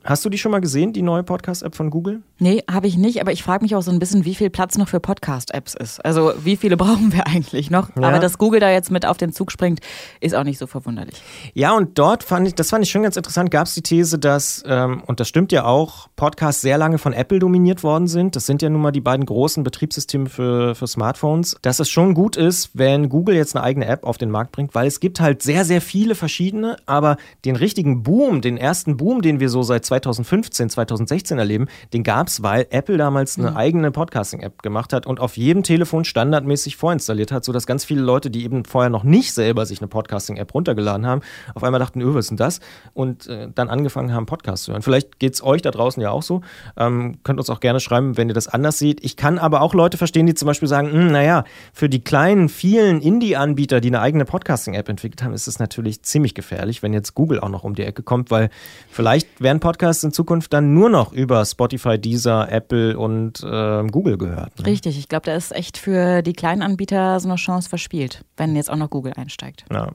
[0.05, 2.23] Hast du die schon mal gesehen, die neue Podcast-App von Google?
[2.39, 4.79] Nee, habe ich nicht, aber ich frage mich auch so ein bisschen, wie viel Platz
[4.79, 6.05] noch für Podcast-Apps ist.
[6.05, 7.91] Also wie viele brauchen wir eigentlich noch?
[7.97, 8.03] Ja.
[8.09, 9.81] Aber dass Google da jetzt mit auf den Zug springt,
[10.21, 11.21] ist auch nicht so verwunderlich.
[11.55, 14.19] Ja, und dort fand ich, das fand ich schon ganz interessant, gab es die These,
[14.19, 18.37] dass, ähm, und das stimmt ja auch, Podcasts sehr lange von Apple dominiert worden sind.
[18.37, 21.57] Das sind ja nun mal die beiden großen Betriebssysteme für, für Smartphones.
[21.63, 24.75] Dass es schon gut ist, wenn Google jetzt eine eigene App auf den Markt bringt,
[24.75, 29.23] weil es gibt halt sehr, sehr viele verschiedene, aber den richtigen Boom, den ersten Boom,
[29.23, 33.57] den wir so seit 2015, 2016 erleben, den gab es, weil Apple damals eine mhm.
[33.57, 38.31] eigene Podcasting-App gemacht hat und auf jedem Telefon standardmäßig vorinstalliert hat, sodass ganz viele Leute,
[38.31, 41.23] die eben vorher noch nicht selber sich eine Podcasting-App runtergeladen haben,
[41.55, 42.61] auf einmal dachten, öh, was ist denn das?
[42.95, 44.83] Und äh, dann angefangen haben, Podcasts zu hören.
[44.83, 46.43] Vielleicht geht es euch da draußen ja auch so.
[46.77, 49.05] Ähm, könnt uns auch gerne schreiben, wenn ihr das anders seht.
[49.05, 52.49] Ich kann aber auch Leute verstehen, die zum Beispiel sagen, hm, naja, für die kleinen,
[52.49, 57.15] vielen Indie-Anbieter, die eine eigene Podcasting-App entwickelt haben, ist es natürlich ziemlich gefährlich, wenn jetzt
[57.15, 58.51] Google auch noch um die Ecke kommt, weil
[58.91, 64.19] vielleicht werden Podcasts in Zukunft dann nur noch über Spotify, Deezer, Apple und äh, Google
[64.19, 64.59] gehört.
[64.59, 64.67] Ne?
[64.67, 68.57] Richtig, ich glaube, da ist echt für die kleinen Anbieter so eine Chance verspielt, wenn
[68.57, 69.65] jetzt auch noch Google einsteigt.
[69.71, 69.93] Ja.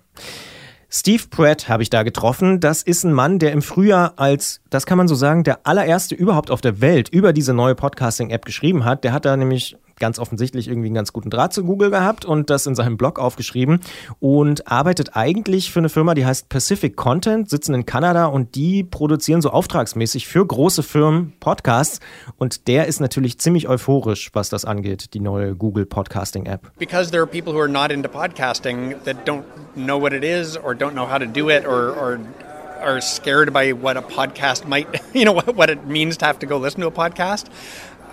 [0.93, 2.59] Steve Pratt habe ich da getroffen.
[2.59, 6.15] Das ist ein Mann, der im Frühjahr als, das kann man so sagen, der allererste
[6.15, 9.05] überhaupt auf der Welt über diese neue Podcasting-App geschrieben hat.
[9.05, 12.49] Der hat da nämlich ganz offensichtlich irgendwie einen ganz guten Draht zu Google gehabt und
[12.49, 13.79] das in seinem Blog aufgeschrieben
[14.19, 18.83] und arbeitet eigentlich für eine Firma, die heißt Pacific Content, sitzen in Kanada und die
[18.83, 22.01] produzieren so auftragsmäßig für große Firmen Podcasts
[22.37, 26.71] und der ist natürlich ziemlich euphorisch, was das angeht, die neue Google Podcasting App.
[26.77, 29.43] Because there are people who are not into podcasting that don't
[29.75, 32.19] know what it is or don't know how to do it or, or
[32.81, 36.39] are scared by what a podcast might, you know, what, what it means to have
[36.39, 37.47] to go listen to a podcast.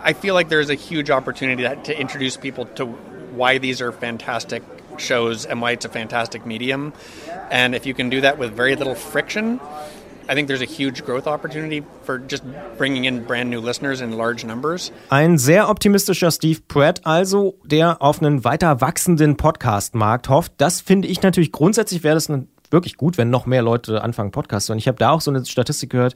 [0.03, 4.63] I feel like there's a huge opportunity to introduce people to why these are fantastic
[4.99, 6.93] shows and why it's a fantastic medium.
[7.51, 9.61] And if you can do that with very little friction,
[10.29, 12.45] I think there's a huge growth opportunity for just
[12.77, 14.93] bringing in brand new listeners in large numbers.
[15.09, 20.53] Ein sehr optimistischer Steve Pratt also, der auf einen weiter wachsenden Podcast-Markt hofft.
[20.59, 24.31] Das finde ich natürlich grundsätzlich wäre das eine wirklich gut, wenn noch mehr Leute anfangen,
[24.31, 24.78] Podcasts zu hören.
[24.78, 26.14] Ich habe da auch so eine Statistik gehört.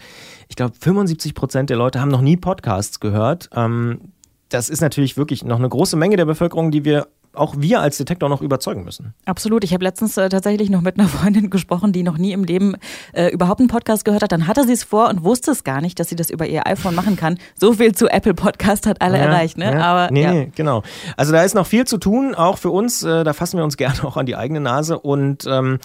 [0.48, 3.50] Ich glaube, 75 Prozent der Leute haben noch nie Podcasts gehört.
[3.54, 4.12] Ähm,
[4.48, 7.96] das ist natürlich wirklich noch eine große Menge der Bevölkerung, die wir auch wir als
[7.96, 9.14] Detektor noch überzeugen müssen.
[9.24, 9.64] Absolut.
[9.64, 12.76] Ich habe letztens äh, tatsächlich noch mit einer Freundin gesprochen, die noch nie im Leben
[13.12, 14.32] äh, überhaupt einen Podcast gehört hat.
[14.32, 16.66] Dann hatte sie es vor und wusste es gar nicht, dass sie das über ihr
[16.66, 17.38] iPhone machen kann.
[17.58, 19.58] So viel zu Apple Podcast hat alle ja, erreicht.
[19.58, 19.72] Ne?
[19.72, 19.82] Ja.
[19.82, 20.32] Aber, nee, ja.
[20.32, 20.82] nee, genau.
[21.16, 23.02] Also da ist noch viel zu tun, auch für uns.
[23.02, 24.98] Äh, da fassen wir uns gerne auch an die eigene Nase.
[24.98, 25.78] Und ähm,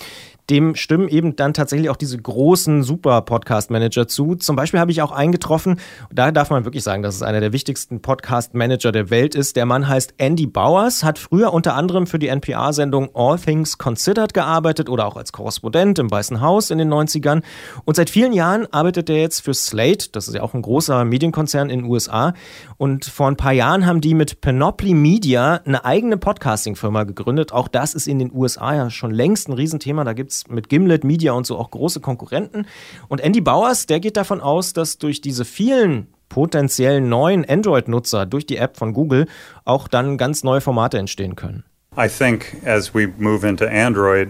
[0.50, 4.36] dem stimmen eben dann tatsächlich auch diese großen Super-Podcast-Manager zu.
[4.36, 5.80] Zum Beispiel habe ich auch eingetroffen,
[6.12, 9.58] da darf man wirklich sagen, dass es einer der wichtigsten Podcast-Manager der Welt ist.
[9.58, 14.34] Der Mann heißt Andy Bowers, hat früher unter anderem für die NPR-Sendung All Things Considered
[14.34, 17.44] gearbeitet oder auch als Korrespondent im Weißen Haus in den 90ern.
[17.84, 21.04] Und seit vielen Jahren arbeitet er jetzt für Slate, das ist ja auch ein großer
[21.04, 22.34] Medienkonzern in den USA.
[22.78, 27.52] Und vor ein paar Jahren haben die mit Panoply Media eine eigene Podcasting-Firma gegründet.
[27.52, 30.04] Auch das ist in den USA ja schon längst ein Riesenthema.
[30.04, 32.68] Da gibt es mit Gimlet Media und so auch große Konkurrenten.
[33.08, 38.46] Und Andy Bowers, der geht davon aus, dass durch diese vielen potenziellen neuen Android-Nutzer durch
[38.46, 39.28] die App von Google
[39.66, 41.64] auch dann ganz neue Formate entstehen können.
[41.98, 44.30] I think as we move into Android,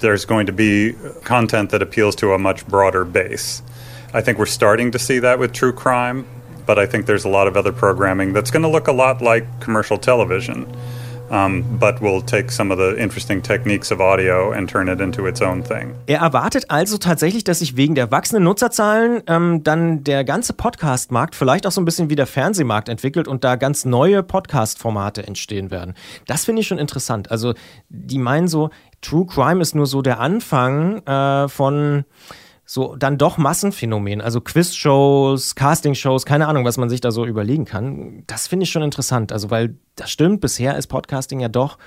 [0.00, 0.94] there's going to be
[1.24, 3.62] content that appeals to a much broader base.
[4.14, 6.24] I think we're starting to see that with true crime,
[6.66, 9.20] but I think there's a lot of other programming that's going to look a lot
[9.20, 10.66] like commercial television.
[11.30, 15.26] Um, but will take some of the interesting techniques of audio and turn it into
[15.26, 15.94] its own thing.
[16.06, 21.34] Er erwartet also tatsächlich, dass sich wegen der wachsenden Nutzerzahlen ähm, dann der ganze Podcast-Markt
[21.34, 25.70] vielleicht auch so ein bisschen wie der Fernsehmarkt entwickelt und da ganz neue Podcast-Formate entstehen
[25.70, 25.94] werden.
[26.26, 27.30] Das finde ich schon interessant.
[27.30, 27.54] Also
[27.88, 28.68] die meinen so,
[29.00, 32.04] True Crime ist nur so der Anfang äh, von
[32.66, 37.64] so dann doch Massenphänomen, also Quizshows, Castingshows, keine Ahnung, was man sich da so überlegen
[37.64, 38.24] kann.
[38.26, 41.78] Das finde ich schon interessant, also weil das stimmt, bisher ist Podcasting ja doch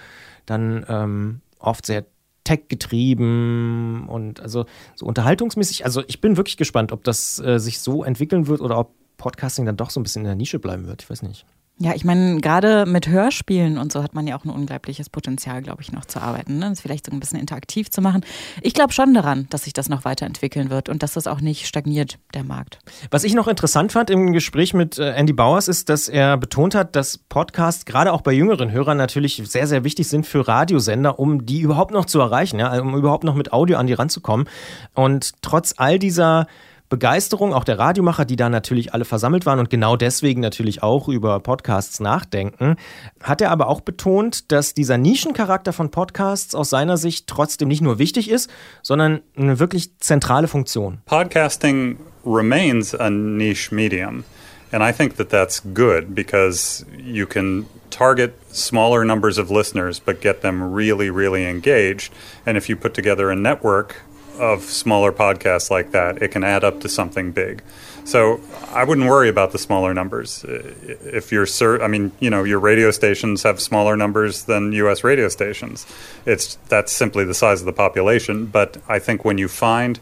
[0.46, 2.06] dann ähm, oft sehr
[2.44, 5.84] tech-getrieben und also so unterhaltungsmäßig.
[5.84, 9.66] Also ich bin wirklich gespannt, ob das äh, sich so entwickeln wird oder ob Podcasting
[9.66, 11.04] dann doch so ein bisschen in der Nische bleiben wird.
[11.04, 11.46] Ich weiß nicht.
[11.80, 15.62] Ja, ich meine, gerade mit Hörspielen und so hat man ja auch ein unglaubliches Potenzial,
[15.62, 16.58] glaube ich, noch zu arbeiten.
[16.58, 16.70] Ne?
[16.70, 18.22] Das vielleicht so ein bisschen interaktiv zu machen.
[18.64, 21.68] Ich glaube schon daran, dass sich das noch weiterentwickeln wird und dass das auch nicht
[21.68, 22.80] stagniert, der Markt.
[23.12, 26.74] Was ich noch interessant fand im Gespräch mit äh, Andy Bauers ist, dass er betont
[26.74, 31.20] hat, dass Podcasts gerade auch bei jüngeren Hörern natürlich sehr, sehr wichtig sind für Radiosender,
[31.20, 32.82] um die überhaupt noch zu erreichen, ja?
[32.82, 34.50] um überhaupt noch mit Audio an die ranzukommen.
[34.96, 36.48] Und trotz all dieser
[36.90, 41.08] Begeisterung auch der Radiomacher, die da natürlich alle versammelt waren und genau deswegen natürlich auch
[41.10, 42.78] über Podcasts nachdenken,
[43.22, 47.82] hat er aber auch betont, dass dieser Nischencharakter von Podcasts aus seiner Sicht trotzdem nicht
[47.82, 48.50] nur wichtig ist,
[48.82, 51.00] sondern eine wirklich zentrale Funktion.
[51.06, 54.24] Podcasting remains a niche medium.
[54.72, 60.20] And I think that that's good because you can target smaller numbers of listeners but
[60.22, 62.12] get them really, really engaged.
[62.46, 64.02] And if you put together a network
[64.38, 67.62] of smaller podcasts like that, it can add up to something big.
[68.04, 70.46] So I wouldn't worry about the smaller numbers.
[70.48, 75.04] If you're, I mean, you know, your radio stations have smaller numbers than U.S.
[75.04, 75.86] radio stations.
[76.26, 78.46] It's that's simply the size of the population.
[78.46, 80.00] But I think when you find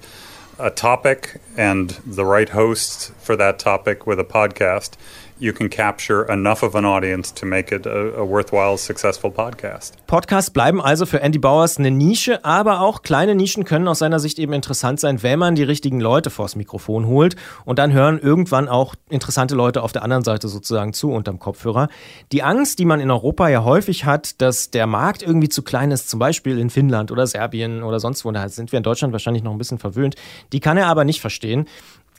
[0.59, 4.97] a topic and the right host for that topic with a podcast,
[5.37, 9.93] you can capture enough of an audience to make it a, a, worthwhile, successful podcast.
[10.07, 14.19] Podcasts bleiben also für Andy Bowers eine Nische, aber auch kleine Nischen können aus seiner
[14.19, 18.19] Sicht eben interessant sein, wenn man die richtigen Leute vors Mikrofon holt und dann hören
[18.19, 21.89] irgendwann auch interessante Leute auf der anderen Seite sozusagen zu unterm Kopfhörer.
[22.31, 25.91] Die Angst, die man in Europa ja häufig hat, dass der Markt irgendwie zu klein
[25.91, 29.11] ist, zum Beispiel in Finnland oder Serbien oder sonst wo, da sind wir in Deutschland
[29.11, 30.15] wahrscheinlich noch ein bisschen verwöhnt,
[30.53, 31.67] die kann er aber nicht verstehen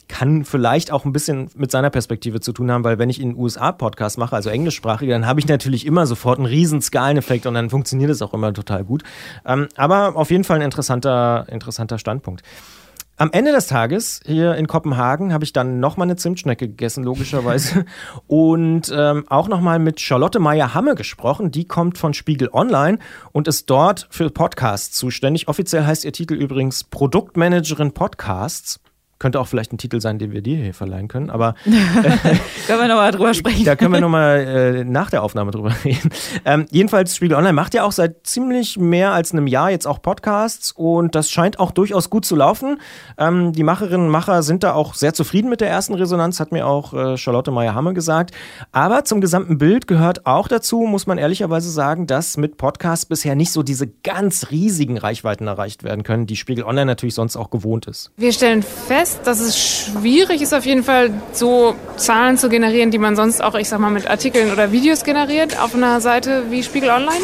[0.07, 3.29] kann vielleicht auch ein bisschen mit seiner Perspektive zu tun haben, weil wenn ich in
[3.29, 7.45] den USA Podcast mache, also englischsprachige, dann habe ich natürlich immer sofort einen riesen Skaleneffekt
[7.45, 9.03] und dann funktioniert es auch immer total gut.
[9.45, 12.43] Ähm, aber auf jeden Fall ein interessanter, interessanter Standpunkt.
[13.19, 17.83] Am Ende des Tages hier in Kopenhagen habe ich dann nochmal eine Zimtschnecke gegessen, logischerweise.
[18.27, 21.49] und ähm, auch nochmal mit Charlotte Meyer-Hamme gesprochen.
[21.49, 22.99] Die kommt von Spiegel Online
[23.31, 25.47] und ist dort für Podcasts zuständig.
[25.47, 28.79] Offiziell heißt ihr Titel übrigens Produktmanagerin Podcasts.
[29.19, 31.55] Könnte auch vielleicht ein Titel sein, den wir dir hier verleihen können, aber.
[31.63, 33.65] können wir nochmal drüber sprechen.
[33.65, 36.11] Da können wir nochmal äh, nach der Aufnahme drüber reden.
[36.45, 40.01] Ähm, jedenfalls, Spiegel Online macht ja auch seit ziemlich mehr als einem Jahr jetzt auch
[40.01, 42.79] Podcasts und das scheint auch durchaus gut zu laufen.
[43.17, 46.51] Ähm, die Macherinnen und Macher sind da auch sehr zufrieden mit der ersten Resonanz, hat
[46.51, 48.31] mir auch äh, Charlotte Meyer-Hamme gesagt.
[48.71, 53.35] Aber zum gesamten Bild gehört auch dazu, muss man ehrlicherweise sagen, dass mit Podcasts bisher
[53.35, 57.49] nicht so diese ganz riesigen Reichweiten erreicht werden können, die Spiegel Online natürlich sonst auch
[57.49, 58.11] gewohnt ist.
[58.17, 62.91] Wir stellen fest, fest, dass es schwierig ist, auf jeden Fall so Zahlen zu generieren,
[62.91, 66.43] die man sonst auch, ich sag mal, mit Artikeln oder Videos generiert auf einer Seite
[66.49, 67.23] wie Spiegel Online.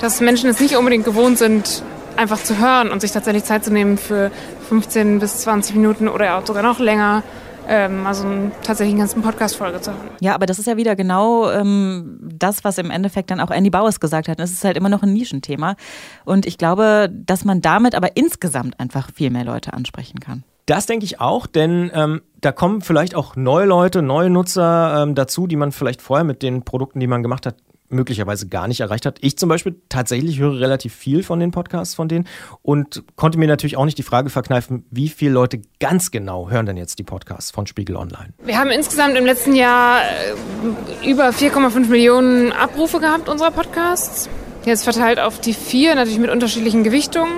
[0.00, 1.82] Dass Menschen es nicht unbedingt gewohnt sind,
[2.16, 4.30] einfach zu hören und sich tatsächlich Zeit zu nehmen für
[4.68, 7.22] 15 bis 20 Minuten oder auch sogar noch länger
[7.70, 8.24] ähm, also
[8.62, 10.08] tatsächlich einen ganzen Podcast-Folge zu hören.
[10.20, 13.68] Ja, aber das ist ja wieder genau ähm, das, was im Endeffekt dann auch Andy
[13.68, 14.40] Bowers gesagt hat.
[14.40, 15.76] Es ist halt immer noch ein Nischenthema.
[16.24, 20.44] Und ich glaube, dass man damit aber insgesamt einfach viel mehr Leute ansprechen kann.
[20.68, 25.14] Das denke ich auch, denn ähm, da kommen vielleicht auch neue Leute, neue Nutzer ähm,
[25.14, 27.56] dazu, die man vielleicht vorher mit den Produkten, die man gemacht hat,
[27.88, 29.16] möglicherweise gar nicht erreicht hat.
[29.22, 32.28] Ich zum Beispiel tatsächlich höre relativ viel von den Podcasts von denen
[32.60, 36.66] und konnte mir natürlich auch nicht die Frage verkneifen, wie viele Leute ganz genau hören
[36.66, 38.34] denn jetzt die Podcasts von Spiegel Online?
[38.44, 44.28] Wir haben insgesamt im letzten Jahr äh, über 4,5 Millionen Abrufe gehabt unserer Podcasts.
[44.66, 47.32] Jetzt verteilt auf die vier, natürlich mit unterschiedlichen Gewichtungen.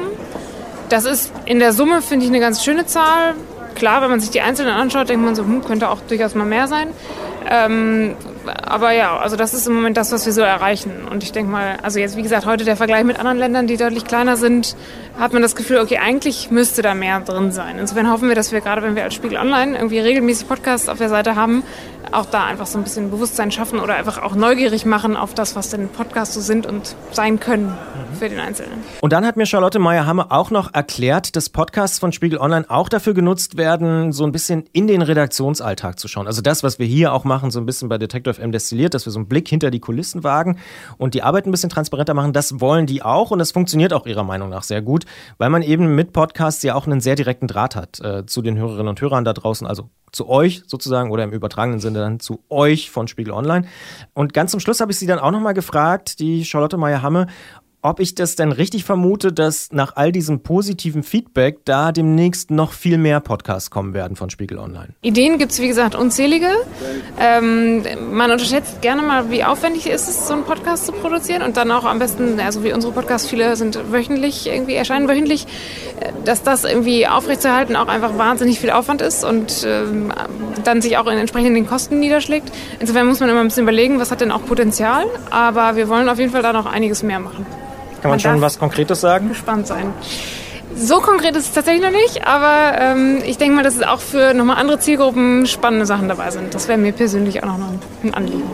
[0.90, 3.34] Das ist in der Summe, finde ich, eine ganz schöne Zahl.
[3.76, 6.44] Klar, wenn man sich die einzelnen anschaut, denkt man so, hm, könnte auch durchaus mal
[6.44, 6.88] mehr sein.
[7.48, 8.16] Ähm,
[8.50, 11.06] aber ja, also das ist im Moment das, was wir so erreichen.
[11.10, 13.76] Und ich denke mal, also jetzt wie gesagt, heute der Vergleich mit anderen Ländern, die
[13.76, 14.76] deutlich kleiner sind,
[15.18, 17.78] hat man das Gefühl, okay, eigentlich müsste da mehr drin sein.
[17.78, 20.98] Insofern hoffen wir, dass wir gerade, wenn wir als Spiegel Online irgendwie regelmäßig Podcasts auf
[20.98, 21.62] der Seite haben,
[22.12, 25.56] auch da einfach so ein bisschen Bewusstsein schaffen oder einfach auch neugierig machen auf das,
[25.56, 28.16] was denn Podcasts so sind und sein können mhm.
[28.16, 28.78] für den Einzelnen.
[29.00, 32.88] Und dann hat mir Charlotte Meyer-Hamme auch noch erklärt, dass Podcasts von Spiegel Online auch
[32.88, 36.26] dafür genutzt werden, so ein bisschen in den Redaktionsalltag zu schauen.
[36.26, 39.06] Also das, was wir hier auch machen, so ein bisschen bei Detektor FM destilliert, dass
[39.06, 40.58] wir so einen Blick hinter die Kulissen wagen
[40.98, 44.06] und die Arbeit ein bisschen transparenter machen, das wollen die auch und das funktioniert auch
[44.06, 45.04] ihrer Meinung nach sehr gut,
[45.38, 48.56] weil man eben mit Podcasts ja auch einen sehr direkten Draht hat äh, zu den
[48.56, 52.42] Hörerinnen und Hörern da draußen, also zu euch sozusagen oder im übertragenen Sinne dann zu
[52.48, 53.66] euch von Spiegel Online.
[54.12, 57.26] Und ganz zum Schluss habe ich sie dann auch nochmal gefragt, die Charlotte Meyer-Hamme,
[57.82, 62.72] ob ich das denn richtig vermute, dass nach all diesem positiven Feedback da demnächst noch
[62.72, 64.88] viel mehr Podcasts kommen werden von Spiegel Online.
[65.02, 66.48] Ideen gibt es, wie gesagt, unzählige.
[67.18, 71.56] Ähm, man unterschätzt gerne mal, wie aufwendig ist es, so einen Podcast zu produzieren und
[71.56, 75.46] dann auch am besten, also wie unsere Podcasts, viele sind wöchentlich, irgendwie erscheinen wöchentlich,
[76.00, 80.12] äh, dass das irgendwie aufrechtzuerhalten auch einfach wahnsinnig viel Aufwand ist und ähm,
[80.64, 82.52] dann sich auch in entsprechenden Kosten niederschlägt.
[82.78, 86.08] Insofern muss man immer ein bisschen überlegen, was hat denn auch Potenzial, aber wir wollen
[86.08, 87.46] auf jeden Fall da noch einiges mehr machen.
[88.00, 89.28] Kann man, man schon was Konkretes sagen?
[89.28, 89.92] Gespannt sein.
[90.74, 94.00] So konkret ist es tatsächlich noch nicht, aber ähm, ich denke mal, dass es auch
[94.00, 96.54] für nochmal andere Zielgruppen spannende Sachen dabei sind.
[96.54, 97.58] Das wäre mir persönlich auch noch
[98.02, 98.44] ein Anliegen.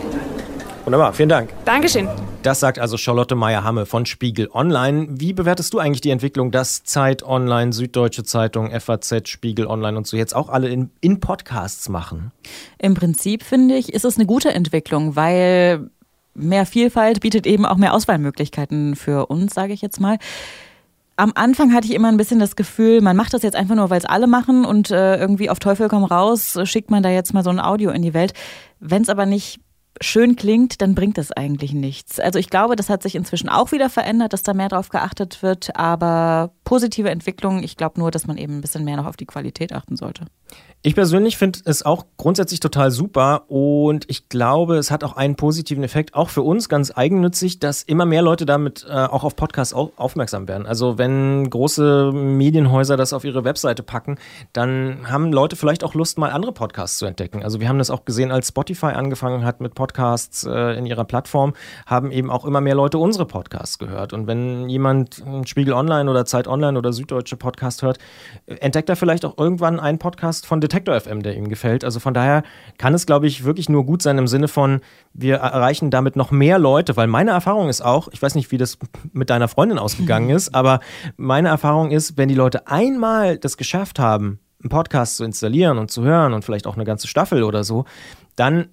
[0.85, 1.51] Wunderbar, vielen Dank.
[1.65, 2.09] Dankeschön.
[2.43, 5.09] Das sagt also Charlotte Meyer-Hamme von Spiegel Online.
[5.11, 10.07] Wie bewertest du eigentlich die Entwicklung, dass Zeit Online, Süddeutsche Zeitung, FAZ, Spiegel Online und
[10.07, 12.31] so jetzt auch alle in, in Podcasts machen?
[12.79, 15.91] Im Prinzip finde ich, ist es eine gute Entwicklung, weil
[16.37, 20.19] mehr Vielfalt bietet eben auch mehr Auswahlmöglichkeiten für uns, sage ich jetzt mal
[21.17, 23.91] am Anfang hatte ich immer ein bisschen das Gefühl, man macht das jetzt einfach nur,
[23.91, 27.33] weil es alle machen und äh, irgendwie auf Teufel komm raus, schickt man da jetzt
[27.33, 28.35] mal so ein Audio in die Welt.
[28.81, 29.61] Wenn es aber nicht
[30.03, 32.21] schön klingt, dann bringt das eigentlich nichts.
[32.21, 35.43] Also ich glaube, das hat sich inzwischen auch wieder verändert, dass da mehr drauf geachtet
[35.43, 39.17] wird, aber positive Entwicklung, ich glaube nur, dass man eben ein bisschen mehr noch auf
[39.17, 40.27] die Qualität achten sollte.
[40.87, 45.35] Ich persönlich finde es auch grundsätzlich total super und ich glaube, es hat auch einen
[45.35, 49.35] positiven Effekt, auch für uns ganz eigennützig, dass immer mehr Leute damit äh, auch auf
[49.35, 50.65] Podcasts au aufmerksam werden.
[50.65, 54.19] Also wenn große Medienhäuser das auf ihre Webseite packen,
[54.53, 57.43] dann haben Leute vielleicht auch Lust, mal andere Podcasts zu entdecken.
[57.43, 61.05] Also wir haben das auch gesehen, als Spotify angefangen hat mit Podcasts äh, in ihrer
[61.05, 61.55] Plattform,
[61.87, 64.13] haben eben auch immer mehr Leute unsere Podcasts gehört.
[64.13, 67.99] Und wenn jemand Spiegel Online oder Zeit Online oder Süddeutsche Podcast hört,
[68.47, 71.85] entdeckt er vielleicht auch irgendwann einen Podcast von Detektor FM, der ihm gefällt.
[71.85, 72.43] Also von daher
[72.79, 74.81] kann es, glaube ich, wirklich nur gut sein im Sinne von,
[75.13, 78.59] wir erreichen damit noch mehr Leute, weil meine Erfahrung ist auch, ich weiß nicht, wie
[78.59, 78.79] das
[79.13, 80.81] mit deiner Freundin ausgegangen ist, aber
[81.17, 85.91] meine Erfahrung ist, wenn die Leute einmal das geschafft haben, einen Podcast zu installieren und
[85.91, 87.85] zu hören und vielleicht auch eine ganze Staffel oder so,
[88.37, 88.69] dann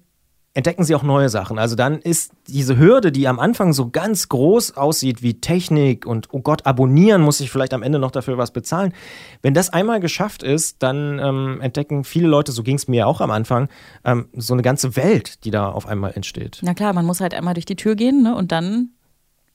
[0.54, 1.58] entdecken sie auch neue Sachen.
[1.58, 6.28] Also dann ist diese Hürde, die am Anfang so ganz groß aussieht wie Technik und
[6.30, 8.94] oh Gott, abonnieren muss ich vielleicht am Ende noch dafür was bezahlen.
[9.42, 13.20] Wenn das einmal geschafft ist, dann ähm, entdecken viele Leute, so ging es mir auch
[13.20, 13.68] am Anfang,
[14.04, 16.60] ähm, so eine ganze Welt, die da auf einmal entsteht.
[16.62, 18.90] Na klar, man muss halt einmal durch die Tür gehen ne, und dann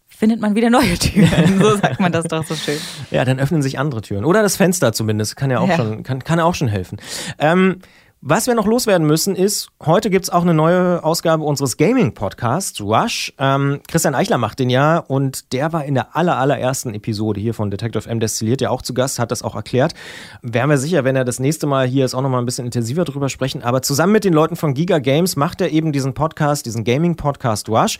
[0.09, 1.59] findet man wieder neue Türen.
[1.61, 2.77] So sagt man das doch so schön.
[3.09, 4.25] ja, dann öffnen sich andere Türen.
[4.25, 5.77] Oder das Fenster zumindest, kann ja auch, ja.
[5.77, 6.97] Schon, kann, kann auch schon helfen.
[7.37, 7.79] Ähm,
[8.21, 12.81] was wir noch loswerden müssen ist, heute gibt es auch eine neue Ausgabe unseres Gaming-Podcasts,
[12.81, 13.33] Rush.
[13.37, 17.53] Ähm, Christian Eichler macht den ja und der war in der aller, allerersten Episode hier
[17.53, 19.93] von Detective M Destilliert ja auch zu Gast, hat das auch erklärt.
[20.41, 23.05] Wären wir sicher, wenn er das nächste Mal hier ist, auch nochmal ein bisschen intensiver
[23.05, 23.63] drüber sprechen.
[23.63, 27.69] Aber zusammen mit den Leuten von Giga Games macht er eben diesen Podcast, diesen Gaming-Podcast
[27.69, 27.99] Rush.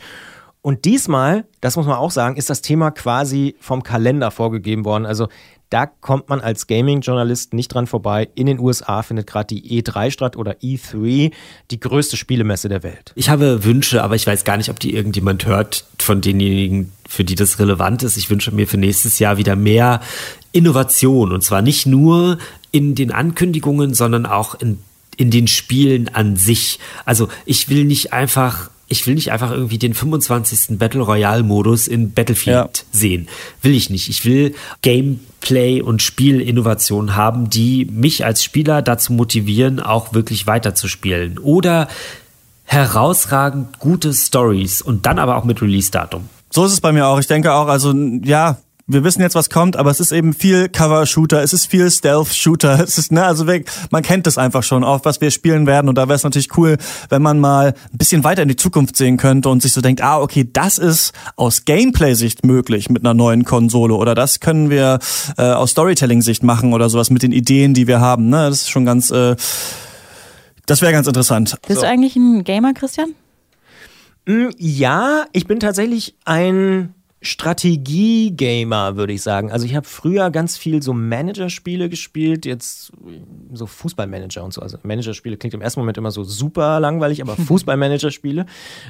[0.60, 5.06] Und diesmal, das muss man auch sagen, ist das Thema quasi vom Kalender vorgegeben worden.
[5.06, 5.28] Also
[5.70, 8.28] da kommt man als Gaming-Journalist nicht dran vorbei.
[8.34, 11.32] In den USA findet gerade die E3 statt oder E3,
[11.70, 13.12] die größte Spielemesse der Welt.
[13.14, 17.22] Ich habe Wünsche, aber ich weiß gar nicht, ob die irgendjemand hört von denjenigen, für
[17.22, 18.16] die das relevant ist.
[18.16, 20.00] Ich wünsche mir für nächstes Jahr wieder mehr
[20.50, 22.38] Innovation und zwar nicht nur
[22.72, 24.80] in den Ankündigungen, sondern auch in,
[25.16, 26.80] in den Spielen an sich.
[27.04, 30.78] Also ich will nicht einfach ich will nicht einfach irgendwie den 25.
[30.78, 32.84] Battle Royale Modus in Battlefield ja.
[32.90, 33.28] sehen.
[33.62, 34.08] Will ich nicht.
[34.10, 41.38] Ich will Gameplay und Spielinnovation haben, die mich als Spieler dazu motivieren, auch wirklich weiterzuspielen.
[41.38, 41.86] Oder
[42.64, 46.28] herausragend gute Stories und dann aber auch mit Release-Datum.
[46.50, 47.20] So ist es bei mir auch.
[47.20, 48.58] Ich denke auch, also ja,
[48.92, 52.80] wir wissen jetzt, was kommt, aber es ist eben viel Cover-Shooter, es ist viel Stealth-Shooter,
[52.84, 53.44] es ist, ne, also
[53.90, 56.56] man kennt das einfach schon, auch was wir spielen werden und da wäre es natürlich
[56.56, 56.76] cool,
[57.08, 60.02] wenn man mal ein bisschen weiter in die Zukunft sehen könnte und sich so denkt,
[60.02, 64.98] ah, okay, das ist aus Gameplay-Sicht möglich mit einer neuen Konsole oder das können wir
[65.38, 68.70] äh, aus Storytelling-Sicht machen oder sowas mit den Ideen, die wir haben, ne, das ist
[68.70, 69.36] schon ganz, äh,
[70.66, 71.56] das wäre ganz interessant.
[71.66, 71.86] Bist so.
[71.86, 73.14] du eigentlich ein Gamer, Christian?
[74.26, 79.52] Mm, ja, ich bin tatsächlich ein Strategie-Gamer, würde ich sagen.
[79.52, 82.92] Also ich habe früher ganz viel so Managerspiele gespielt, jetzt
[83.52, 84.62] so Fußballmanager und so.
[84.62, 88.46] Also Managerspiele klingt im ersten Moment immer so super langweilig, aber Fußballmanagerspiele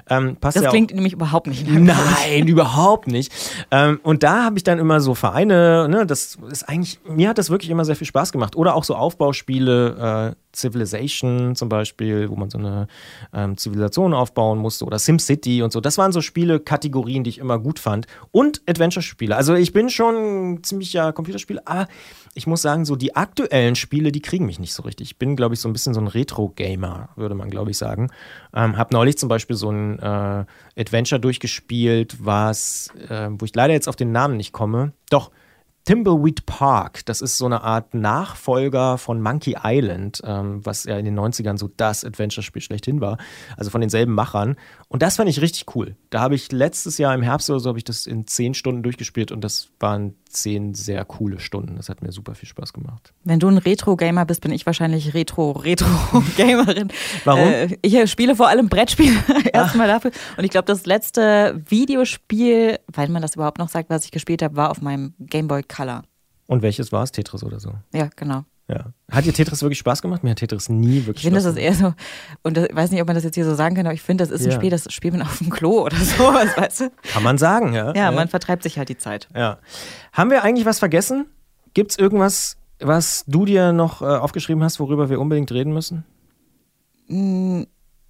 [0.08, 1.96] ähm, passt Das ja klingt nämlich überhaupt nicht langweilig.
[2.28, 3.32] Nein, überhaupt nicht.
[3.72, 7.38] Ähm, und da habe ich dann immer so Vereine, ne, das ist eigentlich, mir hat
[7.38, 8.54] das wirklich immer sehr viel Spaß gemacht.
[8.54, 12.88] Oder auch so Aufbauspiele, äh, Civilization zum Beispiel, wo man so eine
[13.32, 15.80] ähm, Zivilisation aufbauen musste oder SimCity und so.
[15.80, 18.06] Das waren so Spiele-Kategorien, die ich immer gut fand.
[18.30, 19.36] Und Adventure-Spiele.
[19.36, 21.88] Also ich bin schon ziemlicher Computerspieler, aber
[22.34, 25.08] ich muss sagen, so die aktuellen Spiele, die kriegen mich nicht so richtig.
[25.08, 28.10] Ich bin, glaube ich, so ein bisschen so ein Retro-Gamer, würde man, glaube ich, sagen.
[28.54, 30.44] Ähm, hab neulich zum Beispiel so ein äh,
[30.76, 34.92] Adventure durchgespielt, was, äh, wo ich leider jetzt auf den Namen nicht komme.
[35.10, 35.30] Doch,
[35.84, 41.04] Thimbleweed Park, das ist so eine Art Nachfolger von Monkey Island, ähm, was ja in
[41.04, 43.18] den 90ern so das Adventure-Spiel schlechthin war.
[43.56, 44.56] Also von denselben Machern.
[44.88, 45.96] Und das fand ich richtig cool.
[46.10, 48.82] Da habe ich letztes Jahr im Herbst oder so, habe ich das in zehn Stunden
[48.82, 51.76] durchgespielt und das waren zehn sehr coole Stunden.
[51.76, 53.12] Das hat mir super viel Spaß gemacht.
[53.24, 56.88] Wenn du ein Retro-Gamer bist, bin ich wahrscheinlich Retro-Retro-Gamerin.
[57.24, 57.48] Warum?
[57.48, 59.16] Äh, ich spiele vor allem Brettspiele
[59.52, 60.12] erstmal dafür.
[60.36, 64.42] Und ich glaube, das letzte Videospiel, weil man das überhaupt noch sagt, was ich gespielt
[64.42, 66.02] habe, war auf meinem Game Boy Color.
[66.46, 67.12] Und welches war es?
[67.12, 67.74] Tetris oder so?
[67.92, 68.44] Ja, genau.
[68.70, 68.92] Ja.
[69.10, 70.22] Hat dir Tetris wirklich Spaß gemacht?
[70.22, 71.92] Mir hat Tetris nie wirklich Ich finde, das ist eher so,
[72.44, 74.22] und ich weiß nicht, ob man das jetzt hier so sagen kann, aber ich finde,
[74.24, 74.56] das ist ein Ja.
[74.56, 76.90] Spiel, das spielt man auf dem Klo oder sowas, weißt du?
[77.02, 77.92] Kann man sagen, ja.
[77.94, 79.28] Ja, man vertreibt sich halt die Zeit.
[79.34, 79.58] Ja.
[80.12, 81.26] Haben wir eigentlich was vergessen?
[81.74, 86.04] Gibt es irgendwas, was du dir noch äh, aufgeschrieben hast, worüber wir unbedingt reden müssen?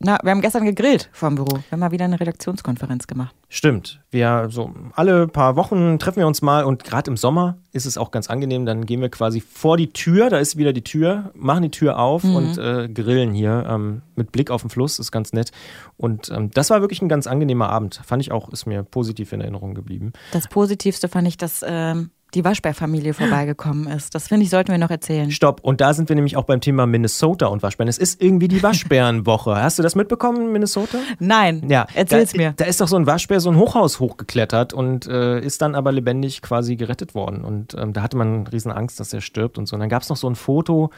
[0.03, 1.57] Na, wir haben gestern gegrillt vor dem Büro.
[1.57, 3.35] Wir haben mal wieder eine Redaktionskonferenz gemacht.
[3.51, 4.01] Stimmt.
[4.11, 7.99] Wir so alle paar Wochen treffen wir uns mal und gerade im Sommer ist es
[7.99, 8.65] auch ganz angenehm.
[8.65, 11.99] Dann gehen wir quasi vor die Tür, da ist wieder die Tür, machen die Tür
[11.99, 12.35] auf Mhm.
[12.35, 15.53] und äh, grillen hier ähm, mit Blick auf den Fluss, ist ganz nett.
[15.99, 18.01] Und ähm, das war wirklich ein ganz angenehmer Abend.
[18.03, 20.15] Fand ich auch, ist mir positiv in Erinnerung geblieben.
[20.33, 24.15] Das Positivste fand ich, dass ähm, die Waschbärfamilie vorbeigekommen ist.
[24.15, 25.31] Das finde ich, sollten wir noch erzählen.
[25.31, 25.61] Stopp.
[25.63, 27.89] Und da sind wir nämlich auch beim Thema Minnesota und Waschbären.
[27.89, 29.57] Es ist irgendwie die Waschbärenwoche.
[29.57, 30.99] Hast du das mitbekommen in Minnesota?
[31.19, 31.69] Nein.
[31.69, 32.53] Ja, Erzähl's da, mir.
[32.57, 35.93] Da ist doch so ein Waschbär so ein Hochhaus hochgeklettert und äh, ist dann aber
[35.93, 37.45] lebendig quasi gerettet worden.
[37.45, 39.77] Und ähm, da hatte man riesen Angst, dass er stirbt und so.
[39.77, 40.91] Und dann gab es noch so ein Foto,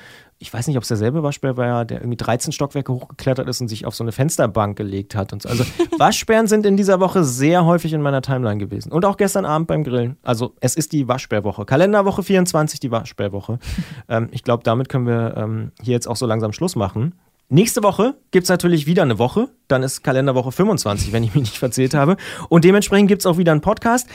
[0.42, 3.68] ich weiß nicht, ob es derselbe Waschbär war, der irgendwie 13 Stockwerke hochgeklettert ist und
[3.68, 5.32] sich auf so eine Fensterbank gelegt hat.
[5.32, 5.48] Und so.
[5.48, 5.64] Also
[5.98, 8.90] Waschbären sind in dieser Woche sehr häufig in meiner Timeline gewesen.
[8.90, 10.16] Und auch gestern Abend beim Grillen.
[10.24, 11.64] Also es ist die Waschbärwoche.
[11.64, 13.60] Kalenderwoche 24, die Waschbärwoche.
[14.08, 17.14] ähm, ich glaube, damit können wir ähm, hier jetzt auch so langsam Schluss machen.
[17.54, 19.50] Nächste Woche gibt es natürlich wieder eine Woche.
[19.68, 22.16] Dann ist Kalenderwoche 25, wenn ich mich nicht verzählt habe.
[22.48, 24.08] Und dementsprechend gibt es auch wieder einen Podcast.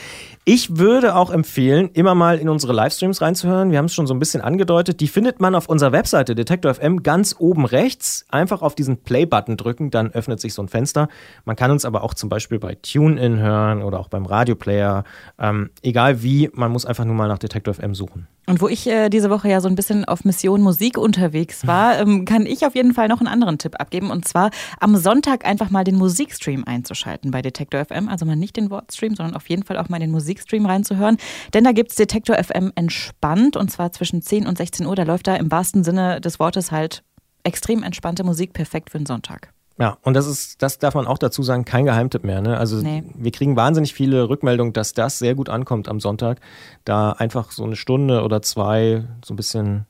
[0.43, 3.69] Ich würde auch empfehlen, immer mal in unsere Livestreams reinzuhören.
[3.69, 5.01] Wir haben es schon so ein bisschen angedeutet.
[5.01, 8.25] Die findet man auf unserer Webseite Detektor FM ganz oben rechts.
[8.29, 11.07] Einfach auf diesen Play-Button drücken, dann öffnet sich so ein Fenster.
[11.45, 15.03] Man kann uns aber auch zum Beispiel bei TuneIn hören oder auch beim Radioplayer.
[15.37, 18.25] Ähm, egal wie, man muss einfach nur mal nach Detektor FM suchen.
[18.49, 21.99] Und wo ich äh, diese Woche ja so ein bisschen auf Mission Musik unterwegs war,
[21.99, 24.11] ähm, kann ich auf jeden Fall noch einen anderen Tipp abgeben.
[24.11, 28.09] Und zwar am Sonntag einfach mal den Musikstream einzuschalten bei Detektor FM.
[28.09, 31.17] Also mal nicht den Wortstream, sondern auf jeden Fall auch mal den Musikstream reinzuhören.
[31.53, 34.95] Denn da gibt's Detektor FM entspannt und zwar zwischen 10 und 16 Uhr.
[34.95, 37.03] Da läuft da im wahrsten Sinne des Wortes halt
[37.43, 39.53] extrem entspannte Musik, perfekt für den Sonntag.
[39.79, 42.41] Ja, und das ist, das darf man auch dazu sagen, kein Geheimtipp mehr.
[42.41, 42.57] Ne?
[42.57, 43.03] Also Nee.
[43.15, 46.39] wir kriegen wahnsinnig viele Rückmeldungen, dass das sehr gut ankommt am Sonntag,
[46.83, 49.85] da einfach so eine Stunde oder zwei so ein bisschen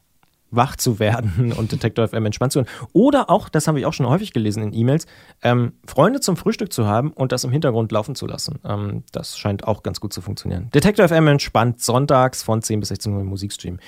[0.52, 2.70] wach zu werden und Detektor FM entspannt zu hören.
[2.94, 5.06] Oder auch, das habe ich auch schon häufig gelesen in E-Mails,
[5.42, 8.60] ähm, Freunde zum Frühstück zu haben und das im Hintergrund laufen zu lassen.
[8.66, 10.70] Ähm, das scheint auch ganz gut zu funktionieren.
[10.74, 13.80] Detektor FM entspannt sonntags von 10 bis 16 Uhr im Musikstream.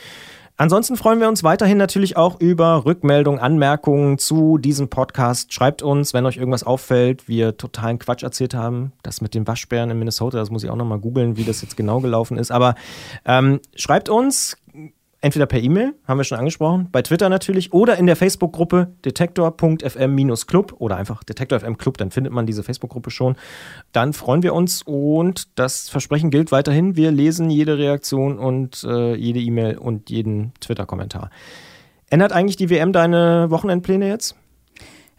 [0.61, 5.53] Ansonsten freuen wir uns weiterhin natürlich auch über Rückmeldungen, Anmerkungen zu diesem Podcast.
[5.53, 8.91] Schreibt uns, wenn euch irgendwas auffällt, wir totalen Quatsch erzählt haben.
[9.01, 11.77] Das mit den Waschbären in Minnesota, das muss ich auch nochmal googeln, wie das jetzt
[11.77, 12.51] genau gelaufen ist.
[12.51, 12.75] Aber
[13.23, 14.57] ähm, schreibt uns
[15.21, 20.75] entweder per E-Mail, haben wir schon angesprochen, bei Twitter natürlich, oder in der Facebook-Gruppe detektor.fm-club
[20.79, 23.35] oder einfach Detektor FM Club, dann findet man diese Facebook-Gruppe schon.
[23.91, 26.95] Dann freuen wir uns und das Versprechen gilt weiterhin.
[26.95, 31.29] Wir lesen jede Reaktion und äh, jede E-Mail und jeden Twitter-Kommentar.
[32.09, 34.35] Ändert eigentlich die WM deine Wochenendpläne jetzt?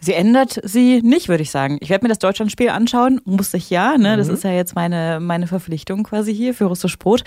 [0.01, 1.79] Sie ändert sie nicht, würde ich sagen.
[1.81, 3.99] Ich werde mir das Deutschlandspiel anschauen, muss ich ja.
[3.99, 4.17] Ne?
[4.17, 4.35] Das Mhm.
[4.35, 7.23] ist ja jetzt meine, meine Verpflichtung quasi hier für Russisch Brot.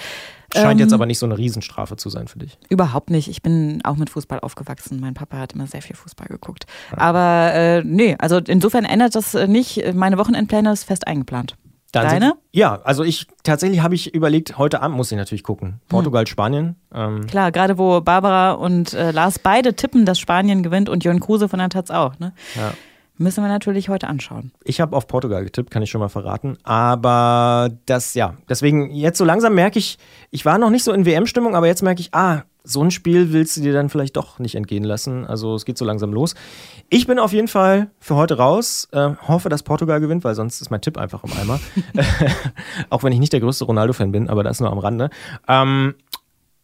[0.56, 2.58] Scheint Ähm, jetzt aber nicht so eine Riesenstrafe zu sein für dich.
[2.70, 3.28] Überhaupt nicht.
[3.28, 5.00] Ich bin auch mit Fußball aufgewachsen.
[5.00, 6.66] Mein Papa hat immer sehr viel Fußball geguckt.
[6.96, 9.94] Aber äh, nee, also insofern ändert das nicht.
[9.94, 11.56] Meine Wochenendpläne ist fest eingeplant.
[11.94, 12.26] Dann Deine?
[12.26, 15.80] Sind, ja, also ich tatsächlich habe ich überlegt, heute Abend muss ich natürlich gucken.
[15.90, 16.76] Portugal, Spanien.
[16.92, 21.20] Ähm, Klar, gerade wo Barbara und äh, Lars beide tippen, dass Spanien gewinnt und Jörn
[21.20, 22.18] Kruse von der Taz auch.
[22.18, 22.34] Ne?
[22.56, 22.74] ja.
[23.20, 24.52] Müssen wir natürlich heute anschauen.
[24.64, 26.58] Ich habe auf Portugal getippt, kann ich schon mal verraten.
[26.64, 30.00] Aber das, ja, deswegen jetzt so langsam merke ich,
[30.32, 33.34] ich war noch nicht so in WM-Stimmung, aber jetzt merke ich, ah, so ein Spiel
[33.34, 35.26] willst du dir dann vielleicht doch nicht entgehen lassen.
[35.26, 36.34] Also es geht so langsam los.
[36.90, 38.88] Ich bin auf jeden Fall für heute raus.
[38.92, 41.60] Äh, hoffe, dass Portugal gewinnt, weil sonst ist mein Tipp einfach im Eimer.
[42.90, 45.10] Auch wenn ich nicht der größte Ronaldo-Fan bin, aber das nur am Rande.
[45.48, 45.96] Ähm,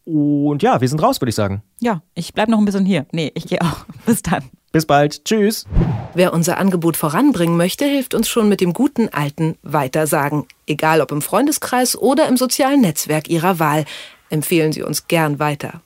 [0.04, 1.62] und ja, wir sind raus, würde ich sagen.
[1.80, 3.06] Ja, ich bleibe noch ein bisschen hier.
[3.12, 3.84] Nee, ich gehe auch.
[4.06, 4.44] Bis dann.
[4.72, 5.24] Bis bald.
[5.24, 5.66] Tschüss.
[6.14, 10.46] Wer unser Angebot voranbringen möchte, hilft uns schon mit dem guten alten Weitersagen.
[10.66, 13.84] Egal ob im Freundeskreis oder im sozialen Netzwerk Ihrer Wahl.
[14.30, 15.82] Empfehlen Sie uns gern weiter.